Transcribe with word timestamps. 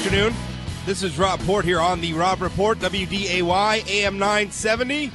afternoon. 0.00 0.34
This 0.86 1.02
is 1.02 1.18
Rob 1.18 1.40
Port 1.40 1.62
here 1.62 1.78
on 1.78 2.00
the 2.00 2.14
Rob 2.14 2.40
Report, 2.40 2.78
WDAY 2.78 3.86
AM 3.86 4.18
970. 4.18 5.12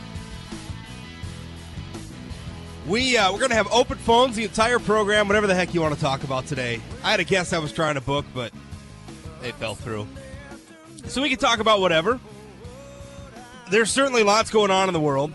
We 2.86 3.18
uh, 3.18 3.34
we're 3.34 3.40
gonna 3.40 3.56
have 3.56 3.68
open 3.72 3.98
phones 3.98 4.36
the 4.36 4.44
entire 4.44 4.78
program, 4.78 5.28
whatever 5.28 5.48
the 5.48 5.56
heck 5.56 5.74
you 5.74 5.82
want 5.82 5.96
to 5.96 6.00
talk 6.00 6.24
about 6.24 6.46
today. 6.46 6.80
I 7.04 7.10
had 7.10 7.20
a 7.20 7.24
guest 7.24 7.52
I 7.52 7.58
was 7.58 7.72
trying 7.72 7.96
to 7.96 8.02
book, 8.02 8.28
but 8.32 8.54
they 9.42 9.54
fell 9.54 9.74
through. 9.74 10.08
So 11.08 11.24
we 11.24 11.30
can 11.30 11.40
talk 11.40 11.58
about 11.58 11.82
whatever. 11.82 12.20
There's 13.72 13.90
certainly 13.90 14.22
lots 14.22 14.52
going 14.52 14.70
on 14.70 14.88
in 14.88 14.94
the 14.94 15.00
world. 15.00 15.34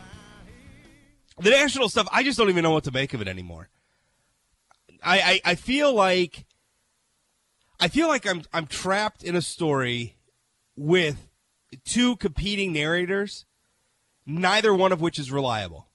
The 1.40 1.50
national 1.50 1.88
stuff, 1.88 2.06
I 2.12 2.22
just 2.22 2.38
don't 2.38 2.50
even 2.50 2.62
know 2.62 2.70
what 2.70 2.84
to 2.84 2.92
make 2.92 3.14
of 3.14 3.20
it 3.20 3.26
anymore. 3.26 3.68
I, 5.02 5.20
I, 5.20 5.40
I 5.44 5.54
feel 5.56 5.92
like 5.92 6.44
I 7.80 7.88
feel 7.88 8.08
like 8.08 8.26
I'm 8.26 8.42
I'm 8.52 8.66
trapped 8.66 9.22
in 9.22 9.34
a 9.34 9.42
story 9.42 10.16
with 10.76 11.28
two 11.84 12.16
competing 12.16 12.72
narrators, 12.72 13.46
neither 14.26 14.74
one 14.74 14.92
of 14.92 15.00
which 15.00 15.18
is 15.18 15.32
reliable. 15.32 15.86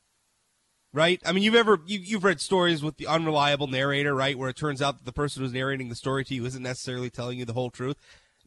Right? 0.91 1.21
I 1.25 1.33
mean, 1.33 1.43
you've 1.43 1.55
ever 1.55 1.79
you, 1.85 1.99
you've 1.99 2.23
read 2.23 2.39
stories 2.39 2.81
with 2.81 2.97
the 2.97 3.07
unreliable 3.07 3.67
narrator, 3.67 4.15
right, 4.15 4.37
where 4.37 4.49
it 4.49 4.55
turns 4.55 4.81
out 4.81 4.97
that 4.97 5.05
the 5.05 5.11
person 5.11 5.43
who's 5.43 5.53
narrating 5.53 5.89
the 5.89 5.95
story 5.95 6.23
to 6.25 6.33
you 6.33 6.45
isn't 6.45 6.63
necessarily 6.63 7.09
telling 7.09 7.37
you 7.37 7.45
the 7.45 7.53
whole 7.53 7.69
truth. 7.69 7.97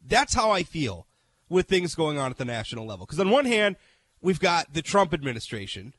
That's 0.03 0.33
how 0.33 0.49
I 0.51 0.63
feel 0.63 1.05
with 1.47 1.67
things 1.67 1.95
going 1.95 2.17
on 2.17 2.31
at 2.31 2.37
the 2.37 2.45
national 2.45 2.85
level. 2.85 3.05
Because 3.05 3.19
on 3.19 3.29
one 3.29 3.45
hand, 3.45 3.75
we've 4.21 4.39
got 4.39 4.73
the 4.73 4.81
Trump 4.81 5.13
administration, 5.13 5.93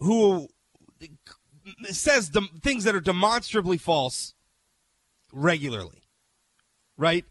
who 0.00 0.48
says 1.84 2.28
dem- 2.28 2.60
things 2.62 2.84
that 2.84 2.94
are 2.94 3.00
demonstrably 3.00 3.78
false 3.78 4.34
regularly, 5.32 6.01
right? 6.96 7.24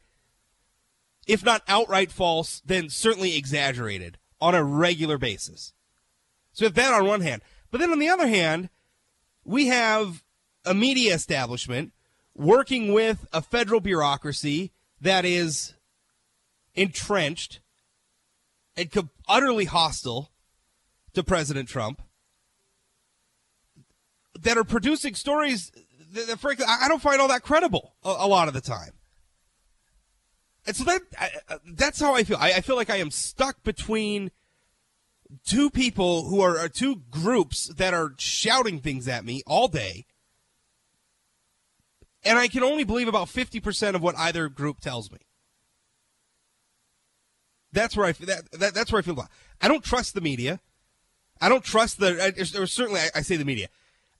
If 1.27 1.45
not 1.45 1.63
outright 1.67 2.11
false, 2.11 2.61
then 2.65 2.89
certainly 2.89 3.37
exaggerated 3.37 4.17
on 4.39 4.55
a 4.55 4.63
regular 4.63 5.17
basis. 5.17 5.73
So 6.53 6.65
if 6.65 6.73
that 6.73 6.93
on 6.93 7.05
one 7.05 7.21
hand, 7.21 7.41
but 7.69 7.79
then 7.79 7.91
on 7.91 7.99
the 7.99 8.09
other 8.09 8.27
hand, 8.27 8.69
we 9.45 9.67
have 9.67 10.23
a 10.65 10.73
media 10.73 11.13
establishment 11.13 11.93
working 12.35 12.93
with 12.93 13.25
a 13.33 13.41
federal 13.41 13.79
bureaucracy 13.79 14.71
that 14.99 15.25
is 15.25 15.73
entrenched 16.75 17.59
and 18.75 18.91
co- 18.91 19.09
utterly 19.27 19.65
hostile 19.65 20.31
to 21.13 21.23
President 21.23 21.67
Trump 21.67 22.01
that 24.39 24.57
are 24.57 24.63
producing 24.63 25.15
stories 25.15 25.71
that, 26.13 26.27
that 26.27 26.39
frankly 26.39 26.65
I, 26.67 26.87
don't 26.87 27.01
find 27.01 27.21
all 27.21 27.27
that 27.27 27.43
credible 27.43 27.95
a, 28.03 28.09
a, 28.19 28.27
lot 28.27 28.47
of 28.47 28.53
the 28.53 28.61
time. 28.61 28.91
And 30.65 30.75
so 30.75 30.83
that 30.83 31.01
I, 31.19 31.29
uh, 31.49 31.57
that's 31.73 31.99
how 31.99 32.13
I 32.13 32.23
feel. 32.23 32.37
I, 32.39 32.53
I, 32.53 32.61
feel 32.61 32.75
like 32.75 32.89
I 32.89 32.97
am 32.97 33.09
stuck 33.09 33.63
between 33.63 34.31
two 35.45 35.69
people 35.69 36.25
who 36.25 36.41
are, 36.41 36.57
are 36.59 36.69
two 36.69 37.01
groups 37.09 37.67
that 37.67 37.93
are 37.93 38.13
shouting 38.17 38.79
things 38.79 39.07
at 39.07 39.25
me 39.25 39.41
all 39.47 39.67
day, 39.67 40.05
and 42.23 42.37
I 42.37 42.47
can 42.47 42.63
only 42.63 42.83
believe 42.83 43.07
about 43.07 43.27
fifty 43.27 43.59
percent 43.59 43.95
of 43.95 44.03
what 44.03 44.15
either 44.17 44.49
group 44.49 44.79
tells 44.79 45.11
me. 45.11 45.19
That's 47.71 47.97
where 47.97 48.07
I 48.07 48.11
that, 48.11 48.51
that 48.51 48.73
that's 48.75 48.91
where 48.91 48.99
I 48.99 49.01
feel. 49.01 49.27
I 49.61 49.67
don't 49.67 49.83
trust 49.83 50.13
the 50.13 50.21
media. 50.21 50.59
I 51.39 51.49
don't 51.49 51.63
trust 51.63 51.99
the. 51.99 52.51
Or 52.55 52.67
certainly, 52.67 52.99
I, 52.99 53.09
I 53.15 53.21
say 53.21 53.35
the 53.35 53.45
media. 53.45 53.69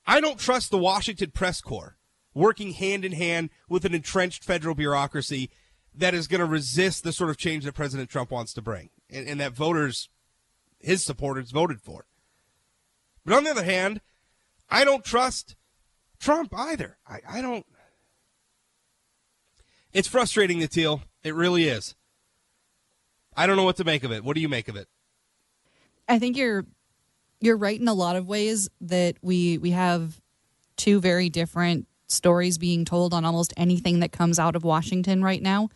I 0.07 0.19
don't 0.19 0.39
trust 0.39 0.71
the 0.71 0.79
Washington 0.79 1.29
press 1.29 1.61
corps 1.61 1.97
working 2.33 2.71
hand 2.71 3.05
in 3.05 3.11
hand 3.11 3.49
with 3.69 3.85
an 3.85 3.93
entrenched 3.93 4.43
federal 4.43 4.73
bureaucracy 4.75 5.49
that 5.95 6.13
is 6.13 6.27
going 6.27 6.39
to 6.39 6.45
resist 6.45 7.03
the 7.03 7.11
sort 7.11 7.29
of 7.29 7.37
change 7.37 7.65
that 7.65 7.73
President 7.73 8.09
Trump 8.09 8.31
wants 8.31 8.53
to 8.53 8.61
bring 8.61 8.89
and, 9.09 9.27
and, 9.27 9.39
that 9.39 9.53
voters, 9.53 10.09
his 10.79 11.03
supporters, 11.03 11.51
voted 11.51 11.81
for. 11.81 12.05
But 13.25 13.35
on 13.35 13.43
the 13.43 13.51
other 13.51 13.63
hand, 13.63 14.01
I 14.69 14.85
don't 14.85 15.03
trust 15.03 15.55
Trump 16.19 16.53
either. 16.55 16.97
I, 17.07 17.19
I 17.27 17.41
don't. 17.41 17.65
It's 19.93 20.07
frustrating, 20.07 20.59
Natil. 20.59 21.01
It 21.23 21.35
really 21.35 21.65
is. 21.67 21.95
I 23.35 23.45
don't 23.45 23.57
know 23.57 23.63
what 23.63 23.77
to 23.77 23.83
make 23.83 24.03
of 24.03 24.11
it. 24.11 24.23
What 24.23 24.35
do 24.35 24.41
you 24.41 24.49
make 24.49 24.67
of 24.67 24.75
it? 24.75 24.87
I 26.07 26.19
think 26.19 26.37
you're 26.37 26.65
you're 27.39 27.57
right 27.57 27.79
in 27.79 27.87
a 27.87 27.93
lot 27.93 28.15
of 28.15 28.27
ways 28.27 28.69
that 28.81 29.17
we 29.21 29.57
we 29.57 29.71
have 29.71 30.21
two 30.77 30.99
very 30.99 31.29
different 31.29 31.87
stories 32.07 32.57
being 32.57 32.85
told 32.85 33.13
on 33.13 33.25
almost 33.25 33.53
anything 33.57 33.99
that 33.99 34.11
comes 34.11 34.39
out 34.39 34.55
of 34.55 34.63
Washington 34.63 35.23
right 35.23 35.41
now. 35.41 35.69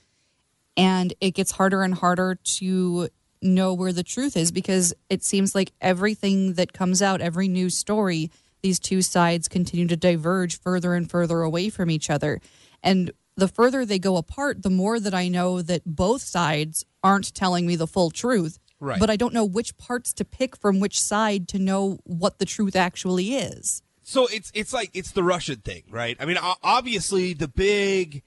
And 0.77 1.13
it 1.21 1.31
gets 1.31 1.51
harder 1.51 1.83
and 1.83 1.93
harder 1.93 2.35
to 2.35 3.09
know 3.41 3.73
where 3.73 3.93
the 3.93 4.03
truth 4.03 4.35
is 4.35 4.51
because 4.51 4.93
it 5.09 5.23
seems 5.23 5.55
like 5.55 5.71
everything 5.79 6.53
that 6.53 6.73
comes 6.73 7.01
out, 7.01 7.21
every 7.21 7.47
new 7.47 7.69
story, 7.69 8.31
these 8.61 8.79
two 8.79 9.01
sides 9.01 9.47
continue 9.47 9.87
to 9.87 9.95
diverge 9.95 10.59
further 10.59 10.95
and 10.95 11.09
further 11.09 11.41
away 11.41 11.69
from 11.69 11.89
each 11.89 12.09
other. 12.09 12.41
And 12.81 13.11
the 13.37 13.47
further 13.47 13.85
they 13.85 13.99
go 13.99 14.17
apart, 14.17 14.63
the 14.63 14.69
more 14.69 14.99
that 14.99 15.13
I 15.13 15.27
know 15.27 15.61
that 15.61 15.83
both 15.85 16.21
sides 16.21 16.85
aren't 17.03 17.33
telling 17.33 17.67
me 17.67 17.75
the 17.75 17.87
full 17.87 18.09
truth. 18.09 18.59
Right. 18.79 18.99
But 18.99 19.09
I 19.09 19.15
don't 19.15 19.33
know 19.33 19.45
which 19.45 19.77
parts 19.77 20.13
to 20.13 20.25
pick 20.25 20.57
from 20.57 20.79
which 20.79 20.99
side 20.99 21.47
to 21.49 21.59
know 21.59 21.99
what 22.03 22.39
the 22.39 22.45
truth 22.45 22.75
actually 22.75 23.35
is. 23.35 23.81
So 24.03 24.27
it's 24.27 24.51
it's 24.53 24.73
like 24.73 24.91
it's 24.93 25.11
the 25.11 25.23
Russian 25.23 25.57
thing, 25.57 25.83
right? 25.89 26.15
I 26.19 26.25
mean, 26.25 26.37
obviously 26.61 27.33
the 27.33 27.47
big 27.47 28.21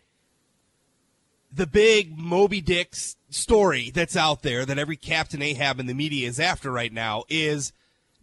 the 1.58 1.66
big 1.66 2.16
Moby 2.16 2.60
Dick 2.60 2.94
story 3.30 3.90
that's 3.90 4.16
out 4.16 4.42
there 4.42 4.64
that 4.64 4.78
every 4.78 4.96
Captain 4.96 5.42
Ahab 5.42 5.80
in 5.80 5.86
the 5.86 5.94
media 5.94 6.28
is 6.28 6.40
after 6.40 6.70
right 6.70 6.92
now 6.92 7.24
is 7.28 7.72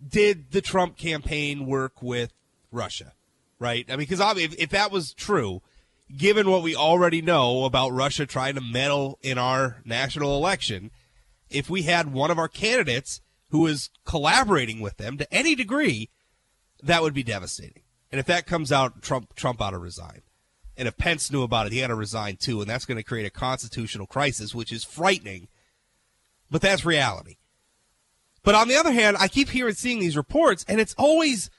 did 0.06 0.52
the 0.52 0.62
Trump 0.62 0.98
campaign 0.98 1.66
work 1.66 2.02
with 2.02 2.34
Russia? 2.72 3.14
Right? 3.60 3.86
I 3.88 3.92
mean, 3.92 4.08
because 4.08 4.38
if, 4.38 4.56
if 4.58 4.70
that 4.70 4.92
was 4.92 5.14
true, 5.14 5.62
given 6.16 6.50
what 6.50 6.64
we 6.64 6.76
already 6.76 7.22
know 7.22 7.66
about 7.66 7.92
Russia 7.92 8.26
trying 8.26 8.56
to 8.56 8.62
meddle 8.62 9.20
in 9.22 9.38
our 9.38 9.82
national 9.86 10.36
election, 10.38 10.92
if 11.50 11.70
we 11.70 11.84
had 11.84 12.14
one 12.14 12.32
of 12.32 12.40
our 12.40 12.48
candidates 12.48 13.22
who 13.50 13.68
is 13.68 13.90
collaborating 14.06 14.80
with 14.80 14.98
them 14.98 15.18
to 15.18 15.34
any 15.34 15.56
degree, 15.56 16.10
that 16.82 17.02
would 17.02 17.14
be 17.14 17.24
devastating. 17.24 17.84
And 18.12 18.20
if 18.20 18.26
that 18.28 18.48
comes 18.48 18.72
out, 18.72 19.02
Trump 19.02 19.36
Trump 19.36 19.62
ought 19.62 19.72
to 19.72 19.78
resign. 19.78 20.22
And 20.78 20.88
if 20.88 20.98
Pence 20.98 21.32
knew 21.32 21.44
about 21.44 21.68
it, 21.68 21.74
he 21.74 21.80
had 21.80 21.88
to 21.88 21.96
resign 21.96 22.38
too, 22.38 22.62
and 22.62 22.70
that's 22.70 22.86
going 22.86 22.98
to 22.98 23.04
create 23.04 23.26
a 23.26 23.30
constitutional 23.30 24.08
crisis, 24.08 24.54
which 24.54 24.72
is 24.72 24.84
frightening. 24.84 25.48
But 26.52 26.62
that's 26.62 26.86
reality. 26.86 27.38
But 28.44 28.56
on 28.56 28.68
the 28.68 28.76
other 28.76 28.92
hand, 28.92 29.18
I 29.20 29.28
keep 29.28 29.50
hearing 29.50 29.74
seeing 29.74 30.00
these 30.00 30.18
reports, 30.18 30.66
and 30.68 30.80
it's 30.80 30.94
always 30.98 31.50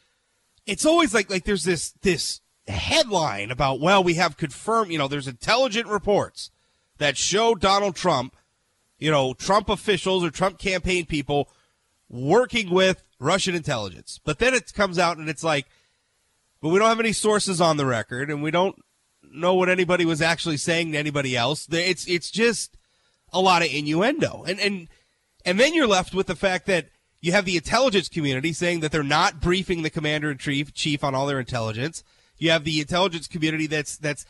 it's 0.67 0.87
always 0.87 1.15
like 1.15 1.31
like 1.31 1.45
there's 1.45 1.65
this 1.65 1.93
this 2.03 2.41
headline 2.69 3.51
about 3.51 3.81
well, 3.81 4.05
we 4.05 4.15
have 4.15 4.37
confirmed, 4.37 4.93
you 4.93 4.99
know, 4.99 5.09
there's 5.09 5.29
intelligent 5.29 5.89
reports 5.89 6.51
that 6.99 7.17
show 7.17 7.55
Donald 7.55 7.97
Trump 7.97 8.37
you 8.99 9.11
know, 9.11 9.35
Trump 9.35 9.69
officials 9.69 10.25
or 10.25 10.31
Trump 10.31 10.59
campaign 10.59 11.07
people 11.07 11.51
working 12.09 12.71
with 12.71 13.03
Russian 13.19 13.55
intelligence. 13.55 14.21
But 14.25 14.39
then 14.39 14.55
it 14.55 14.73
comes 14.73 14.99
out 14.99 15.19
and 15.19 15.29
it's 15.29 15.45
like, 15.45 15.67
but 16.61 16.71
we 16.71 16.79
don't 16.79 16.89
have 16.89 17.01
any 17.01 17.13
sources 17.13 17.61
on 17.61 17.77
the 17.77 17.87
record 17.87 18.31
and 18.31 18.43
we 18.43 18.51
don't 18.51 18.77
know 19.37 19.55
what 19.55 19.69
anybody 19.69 20.05
was 20.05 20.23
actually 20.23 20.57
saying 20.57 20.93
to 20.93 20.99
anybody 20.99 21.37
else. 21.37 21.67
It's 21.71 22.09
it's 22.09 22.31
just 22.31 22.77
a 23.33 23.41
lot 23.41 23.63
of 23.63 23.69
innuendo. 23.73 24.45
And 24.47 24.59
and 24.61 24.89
and 25.45 25.61
then 25.61 25.75
you're 25.75 25.87
left 25.87 26.15
with 26.15 26.27
the 26.27 26.37
fact 26.37 26.67
that 26.67 26.89
you 27.21 27.33
have 27.33 27.45
the 27.45 27.57
intelligence 27.57 28.09
community 28.09 28.53
saying 28.53 28.81
that 28.81 28.93
they're 28.93 29.03
not 29.03 29.41
briefing 29.41 29.83
the 29.83 29.91
commander 29.91 30.31
in 30.31 30.39
chief 30.39 30.73
chief 30.73 31.03
on 31.03 31.15
all 31.15 31.27
their 31.27 31.41
intelligence. 31.41 32.03
You 32.39 32.51
have 32.51 32.65
the 32.65 32.81
intelligence 32.81 33.27
community 33.27 33.67
that's 33.67 33.97
that's 33.97 34.27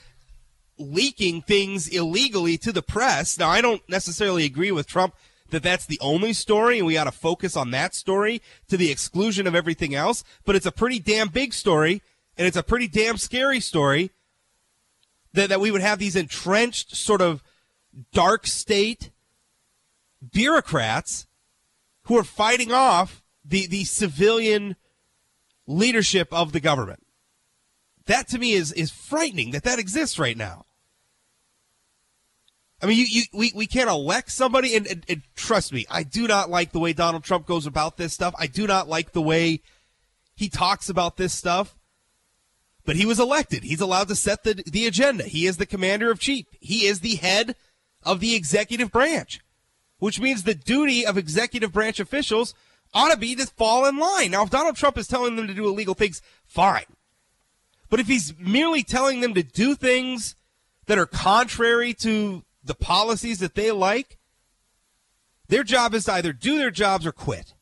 leaking 0.78 1.42
things 1.42 1.88
illegally 1.88 2.58
to 2.58 2.72
the 2.72 2.82
press. 2.82 3.38
Now, 3.38 3.48
I 3.48 3.60
don't 3.60 3.86
necessarily 3.88 4.44
agree 4.44 4.72
with 4.72 4.86
Trump 4.86 5.14
that 5.50 5.62
that's 5.62 5.86
the 5.86 5.98
only 6.00 6.32
story 6.32 6.78
and 6.78 6.86
we 6.86 6.98
ought 6.98 7.04
to 7.04 7.12
focus 7.12 7.56
on 7.56 7.70
that 7.70 7.94
story 7.94 8.42
to 8.68 8.76
the 8.76 8.90
exclusion 8.90 9.46
of 9.46 9.54
everything 9.54 9.94
else, 9.94 10.24
but 10.44 10.56
it's 10.56 10.66
a 10.66 10.72
pretty 10.72 10.98
damn 10.98 11.28
big 11.28 11.52
story 11.54 12.02
and 12.36 12.46
it's 12.46 12.56
a 12.56 12.62
pretty 12.62 12.88
damn 12.88 13.16
scary 13.16 13.60
story 13.60 14.10
that, 15.36 15.50
that 15.50 15.60
we 15.60 15.70
would 15.70 15.82
have 15.82 15.98
these 15.98 16.16
entrenched 16.16 16.96
sort 16.96 17.20
of 17.20 17.42
dark 18.12 18.46
state 18.46 19.10
bureaucrats 20.32 21.26
who 22.04 22.18
are 22.18 22.24
fighting 22.24 22.72
off 22.72 23.22
the, 23.44 23.66
the 23.66 23.84
civilian 23.84 24.76
leadership 25.66 26.28
of 26.32 26.52
the 26.52 26.60
government. 26.60 27.06
That 28.06 28.28
to 28.28 28.38
me 28.38 28.52
is, 28.52 28.72
is 28.72 28.90
frightening 28.90 29.50
that 29.50 29.64
that 29.64 29.78
exists 29.78 30.18
right 30.18 30.36
now. 30.36 30.64
I 32.82 32.86
mean, 32.86 32.98
you, 32.98 33.06
you 33.08 33.22
we, 33.32 33.52
we 33.54 33.66
can't 33.66 33.88
elect 33.88 34.30
somebody, 34.30 34.76
and, 34.76 34.86
and, 34.86 35.04
and, 35.08 35.22
trust 35.34 35.72
me, 35.72 35.86
I 35.90 36.02
do 36.02 36.26
not 36.26 36.50
like 36.50 36.72
the 36.72 36.78
way 36.78 36.92
Donald 36.92 37.24
Trump 37.24 37.46
goes 37.46 37.66
about 37.66 37.96
this 37.96 38.12
stuff. 38.12 38.34
I 38.38 38.46
do 38.46 38.66
not 38.66 38.86
like 38.86 39.12
the 39.12 39.22
way 39.22 39.62
he 40.34 40.50
talks 40.50 40.90
about 40.90 41.16
this 41.16 41.32
stuff. 41.32 41.74
But 42.86 42.96
he 42.96 43.04
was 43.04 43.20
elected. 43.20 43.64
He's 43.64 43.80
allowed 43.80 44.08
to 44.08 44.16
set 44.16 44.44
the 44.44 44.62
the 44.64 44.86
agenda. 44.86 45.24
He 45.24 45.46
is 45.46 45.58
the 45.58 45.66
commander 45.66 46.10
of 46.10 46.20
chief. 46.20 46.46
He 46.60 46.86
is 46.86 47.00
the 47.00 47.16
head 47.16 47.56
of 48.02 48.20
the 48.20 48.34
executive 48.34 48.92
branch, 48.92 49.40
which 49.98 50.20
means 50.20 50.44
the 50.44 50.54
duty 50.54 51.04
of 51.04 51.18
executive 51.18 51.72
branch 51.72 52.00
officials 52.00 52.54
ought 52.94 53.10
to 53.10 53.18
be 53.18 53.34
to 53.34 53.46
fall 53.46 53.84
in 53.84 53.98
line. 53.98 54.30
Now, 54.30 54.44
if 54.44 54.50
Donald 54.50 54.76
Trump 54.76 54.96
is 54.96 55.08
telling 55.08 55.36
them 55.36 55.48
to 55.48 55.54
do 55.54 55.66
illegal 55.66 55.94
things, 55.94 56.22
fine. 56.46 56.86
But 57.90 58.00
if 58.00 58.06
he's 58.06 58.34
merely 58.38 58.82
telling 58.82 59.20
them 59.20 59.34
to 59.34 59.42
do 59.42 59.74
things 59.74 60.36
that 60.86 60.98
are 60.98 61.06
contrary 61.06 61.92
to 61.94 62.44
the 62.64 62.74
policies 62.74 63.40
that 63.40 63.54
they 63.54 63.70
like, 63.70 64.18
their 65.48 65.64
job 65.64 65.94
is 65.94 66.04
to 66.04 66.12
either 66.12 66.32
do 66.32 66.58
their 66.58 66.70
jobs 66.70 67.04
or 67.04 67.12
quit. 67.12 67.54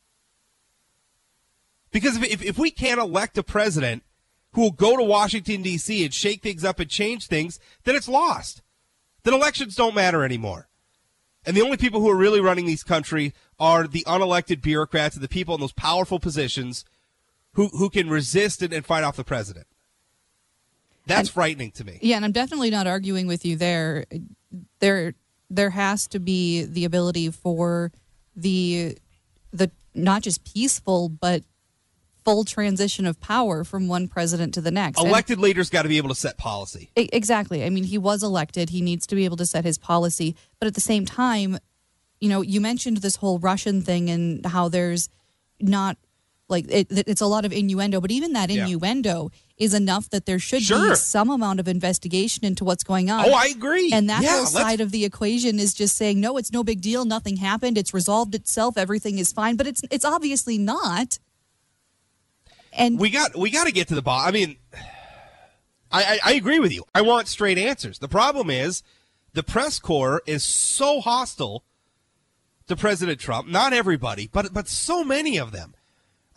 Because 1.91 2.17
if, 2.17 2.43
if, 2.43 2.57
we 2.57 2.71
can't 2.71 2.99
elect 2.99 3.37
a 3.37 3.43
president 3.43 4.03
who 4.55 4.61
will 4.61 4.71
go 4.71 4.95
to 4.95 5.03
Washington, 5.03 5.61
D.C. 5.61 6.03
and 6.03 6.13
shake 6.13 6.41
things 6.41 6.63
up 6.63 6.79
and 6.79 6.89
change 6.89 7.27
things, 7.27 7.59
then 7.83 7.95
it's 7.95 8.07
lost. 8.07 8.61
Then 9.23 9.33
elections 9.33 9.75
don't 9.75 9.93
matter 9.93 10.23
anymore. 10.23 10.69
And 11.45 11.55
the 11.55 11.61
only 11.61 11.77
people 11.77 11.99
who 11.99 12.09
are 12.09 12.15
really 12.15 12.39
running 12.39 12.65
these 12.65 12.83
country 12.83 13.33
are 13.59 13.85
the 13.85 14.03
unelected 14.07 14.61
bureaucrats 14.61 15.15
and 15.15 15.23
the 15.23 15.27
people 15.29 15.53
in 15.55 15.61
those 15.61 15.73
powerful 15.73 16.19
positions 16.19 16.85
who, 17.53 17.67
who 17.67 17.89
can 17.89 18.09
resist 18.09 18.61
and, 18.61 18.71
and 18.71 18.85
fight 18.85 19.03
off 19.03 19.17
the 19.17 19.25
president. 19.25 19.67
That's 21.05 21.27
and, 21.27 21.33
frightening 21.33 21.71
to 21.71 21.83
me. 21.83 21.99
Yeah, 22.01 22.15
and 22.15 22.25
I'm 22.25 22.31
definitely 22.31 22.71
not 22.71 22.87
arguing 22.87 23.27
with 23.27 23.45
you 23.45 23.57
there. 23.57 24.05
There 24.79 25.13
there 25.49 25.69
has 25.69 26.07
to 26.07 26.19
be 26.19 26.63
the 26.63 26.85
ability 26.85 27.29
for 27.29 27.91
the 28.35 28.97
the 29.51 29.69
not 29.93 30.23
just 30.23 30.43
peaceful 30.43 31.09
but 31.09 31.43
full 32.25 32.43
transition 32.43 33.05
of 33.05 33.21
power 33.21 33.63
from 33.63 33.87
one 33.87 34.07
president 34.07 34.53
to 34.55 34.61
the 34.61 34.71
next. 34.71 34.99
Elected 34.99 35.37
and, 35.37 35.43
leaders 35.43 35.69
got 35.69 35.83
to 35.83 35.89
be 35.89 35.97
able 35.97 36.09
to 36.09 36.15
set 36.15 36.37
policy. 36.37 36.91
Exactly. 36.95 37.63
I 37.63 37.69
mean, 37.69 37.83
he 37.85 37.97
was 37.97 38.23
elected. 38.23 38.71
He 38.71 38.81
needs 38.81 39.07
to 39.07 39.15
be 39.15 39.25
able 39.25 39.37
to 39.37 39.45
set 39.45 39.63
his 39.63 39.77
policy. 39.77 40.35
But 40.59 40.67
at 40.67 40.73
the 40.73 40.81
same 40.81 41.05
time, 41.05 41.59
you 42.19 42.27
know, 42.27 42.41
you 42.41 42.59
mentioned 42.59 42.97
this 42.97 43.17
whole 43.17 43.39
Russian 43.39 43.81
thing 43.81 44.09
and 44.09 44.45
how 44.45 44.67
there's 44.67 45.07
not 45.61 45.97
like 46.47 46.65
it, 46.69 46.87
it's 46.89 47.21
a 47.21 47.25
lot 47.25 47.45
of 47.45 47.51
innuendo, 47.51 47.99
but 47.99 48.11
even 48.11 48.33
that 48.33 48.51
innuendo 48.51 49.31
yeah. 49.31 49.65
is 49.65 49.73
enough 49.73 50.09
that 50.09 50.25
there 50.25 50.39
should 50.39 50.61
sure. 50.61 50.89
be 50.89 50.95
some 50.95 51.29
amount 51.29 51.59
of 51.59 51.67
investigation 51.67 52.45
into 52.45 52.63
what's 52.63 52.83
going 52.83 53.09
on. 53.09 53.25
Oh, 53.25 53.33
I 53.33 53.47
agree. 53.47 53.91
And 53.91 54.09
that 54.09 54.23
yeah, 54.23 54.37
whole 54.37 54.45
side 54.45 54.79
of 54.79 54.91
the 54.91 55.05
equation 55.05 55.59
is 55.59 55.73
just 55.73 55.95
saying, 55.95 56.19
no, 56.19 56.37
it's 56.37 56.51
no 56.51 56.63
big 56.63 56.81
deal, 56.81 57.05
nothing 57.05 57.37
happened, 57.37 57.77
it's 57.77 57.93
resolved 57.93 58.35
itself, 58.35 58.77
everything 58.77 59.17
is 59.17 59.33
fine, 59.33 59.55
but 59.55 59.67
it's 59.67 59.81
it's 59.89 60.05
obviously 60.05 60.57
not. 60.57 61.19
And 62.75 62.99
we 62.99 63.09
got 63.09 63.35
we 63.35 63.49
got 63.49 63.65
to 63.65 63.71
get 63.71 63.87
to 63.89 63.95
the 63.95 64.01
bottom. 64.01 64.27
I 64.27 64.31
mean, 64.31 64.57
I, 65.91 66.03
I 66.03 66.19
I 66.25 66.33
agree 66.33 66.59
with 66.59 66.73
you. 66.73 66.83
I 66.93 67.01
want 67.01 67.27
straight 67.27 67.57
answers. 67.57 67.99
The 67.99 68.07
problem 68.07 68.49
is 68.49 68.83
the 69.33 69.43
press 69.43 69.79
corps 69.79 70.21
is 70.25 70.43
so 70.43 71.01
hostile 71.01 71.63
to 72.67 72.75
President 72.75 73.19
Trump. 73.19 73.47
Not 73.47 73.73
everybody, 73.73 74.29
but 74.31 74.53
but 74.53 74.67
so 74.67 75.03
many 75.03 75.37
of 75.37 75.51
them 75.51 75.75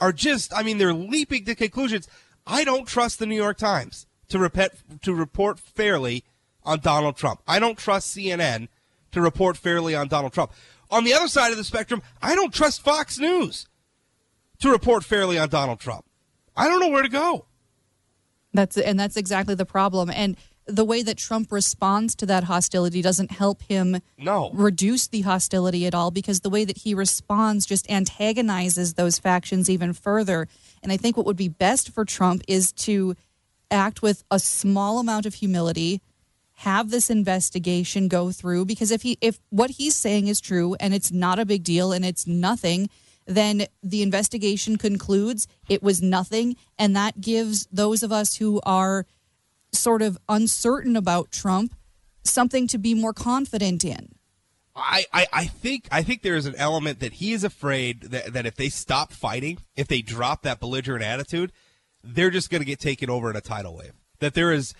are 0.01 0.13
just, 0.13 0.55
I 0.55 0.63
mean, 0.63 0.79
they're 0.79 0.95
leaping 0.95 1.45
to 1.45 1.55
conclusions. 1.55 2.09
I 2.47 2.65
don't 2.65 2.87
trust 2.87 3.19
the 3.19 3.27
New 3.27 3.37
York 3.37 3.59
Times 3.59 4.07
to 4.29 4.39
repet, 4.39 4.71
to 5.03 5.15
report 5.15 5.59
fairly 5.59 6.25
on 6.65 6.81
Donald 6.81 7.17
Trump. 7.17 7.43
I 7.47 7.59
don't 7.59 7.79
trust 7.79 8.17
CNN 8.17 8.69
to 9.13 9.21
report 9.21 9.57
fairly 9.57 9.95
on 9.95 10.09
Donald 10.09 10.33
Trump. 10.33 10.53
On 10.91 11.05
the 11.05 11.15
other 11.15 11.29
side 11.29 11.51
of 11.51 11.59
the 11.59 11.65
spectrum, 11.65 12.03
I 12.23 12.35
don't 12.35 12.55
trust 12.55 12.83
Fox 12.83 13.19
News 13.19 13.67
to 14.61 14.71
report 14.71 15.05
fairly 15.05 15.39
on 15.39 15.49
Donald 15.49 15.81
Trump. 15.81 16.05
I 16.59 16.69
don't 16.69 16.81
know 16.81 16.89
where 16.89 17.03
to 17.03 17.09
go. 17.09 17.47
That's 18.53 18.77
and 18.77 18.99
that's 18.99 19.17
exactly 19.17 19.55
the 19.55 19.67
problem. 19.67 20.11
And 20.11 20.37
the 20.67 20.85
way 20.85 21.03
that 21.03 21.17
Trump 21.17 21.51
responds 21.51 22.15
to 22.17 22.27
that 22.27 22.45
hostility 22.45 23.01
doesn't 23.01 23.31
help 23.31 23.63
him 23.63 24.01
no. 24.19 24.51
reduce 24.53 25.09
the 25.09 25.23
hostility 25.23 25.87
at 25.87 25.95
all 25.95 26.11
because 26.11 26.41
the 26.41 26.51
way 26.51 26.65
that 26.65 26.79
he 26.79 26.93
responds 26.95 27.65
just 27.65 27.91
antagonizes 27.91 28.95
those 28.95 29.19
factions 29.19 29.71
even 29.71 29.95
further. 29.95 30.47
And 30.83 30.93
I 30.93 30.99
think 30.99 31.17
what 31.17 31.25
would 31.25 31.37
be 31.37 31.49
best 31.49 31.91
for 31.91 32.05
Trump 32.05 32.43
is 32.47 32.73
to 32.73 33.17
act 33.71 34.03
with 34.03 34.25
a 34.31 34.39
small 34.39 34.99
amount 34.99 35.25
of 35.25 35.35
humility, 35.35 36.01
have 36.55 36.91
this 36.91 37.09
investigation 37.09 38.09
go 38.09 38.31
through 38.31 38.65
because 38.65 38.91
if 38.91 39.03
he 39.03 39.17
if 39.21 39.41
what 39.51 39.71
he's 39.71 39.95
saying 39.95 40.27
is 40.27 40.41
true 40.41 40.75
and 40.81 40.93
it's 40.93 41.13
not 41.13 41.39
a 41.39 41.47
big 41.47 41.63
deal 41.65 41.93
and 41.93 42.05
it's 42.05 42.27
nothing, 42.27 42.91
then 43.29 43.67
the 43.83 44.03
investigation 44.03 44.79
concludes 44.79 45.47
it 45.69 45.83
was 45.83 46.03
nothing 46.03 46.57
and 46.79 46.97
that 46.97 47.21
gives 47.21 47.69
those 47.71 48.03
of 48.03 48.11
us 48.11 48.37
who 48.37 48.61
are 48.65 49.07
sort 49.73 50.01
of 50.01 50.19
uncertain 50.29 50.97
about 50.97 51.31
Trump 51.31 51.75
something 52.25 52.67
to 52.67 52.79
be 52.79 52.95
more 52.95 53.13
confident 53.13 53.85
in. 53.85 54.09
I, 54.75 55.05
I, 55.13 55.27
I 55.33 55.45
think 55.45 55.89
I 55.91 56.03
think 56.03 56.23
there 56.23 56.37
is 56.37 56.47
an 56.47 56.55
element 56.57 57.01
that 57.01 57.15
he 57.15 57.33
is 57.33 57.45
afraid 57.45 58.03
that, 58.03 58.33
that 58.33 58.47
if 58.47 58.55
they 58.55 58.69
stop 58.69 59.13
fighting, 59.13 59.59
if 59.77 59.89
they 59.89 60.03
drop 60.03 60.43
that 60.43 60.61
belligerent 60.61 61.05
attitude, 61.05 61.53
they're 62.05 62.31
just 62.31 62.49
going 62.49 62.61
to 62.61 62.67
get 62.67 62.79
taken 62.79 63.11
over 63.11 63.29
in 63.29 63.37
a 63.37 63.41
tidal 63.41 63.77
wave. 63.77 63.93
That 64.21 64.35
there 64.35 64.53
is 64.53 64.75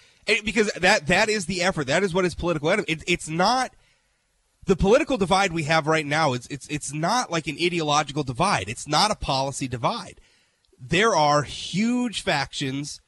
because 0.45 0.71
that 0.75 1.09
that 1.09 1.29
is 1.29 1.47
the 1.47 1.63
effort. 1.63 1.89
That 1.89 2.05
is 2.05 2.15
what 2.15 2.25
is 2.25 2.35
political 2.35 2.71
enemy. 2.71 2.87
It, 2.89 3.03
it's 3.09 3.29
not 3.29 3.73
the 4.69 4.77
political 4.77 5.17
divide 5.17 5.53
we 5.53 5.65
have 5.65 5.87
right 5.87 6.07
now. 6.07 6.33
It's 6.33 6.47
it's 6.47 6.69
it's 6.69 6.93
not 6.93 7.31
like 7.31 7.47
an 7.47 7.57
ideological 7.61 8.23
divide. 8.23 8.69
It's 8.69 8.87
not 8.87 9.11
a 9.11 9.17
policy 9.17 9.67
divide. 9.67 10.21
There 10.81 11.17
are 11.17 11.43
huge 11.43 12.23
factions 12.23 13.01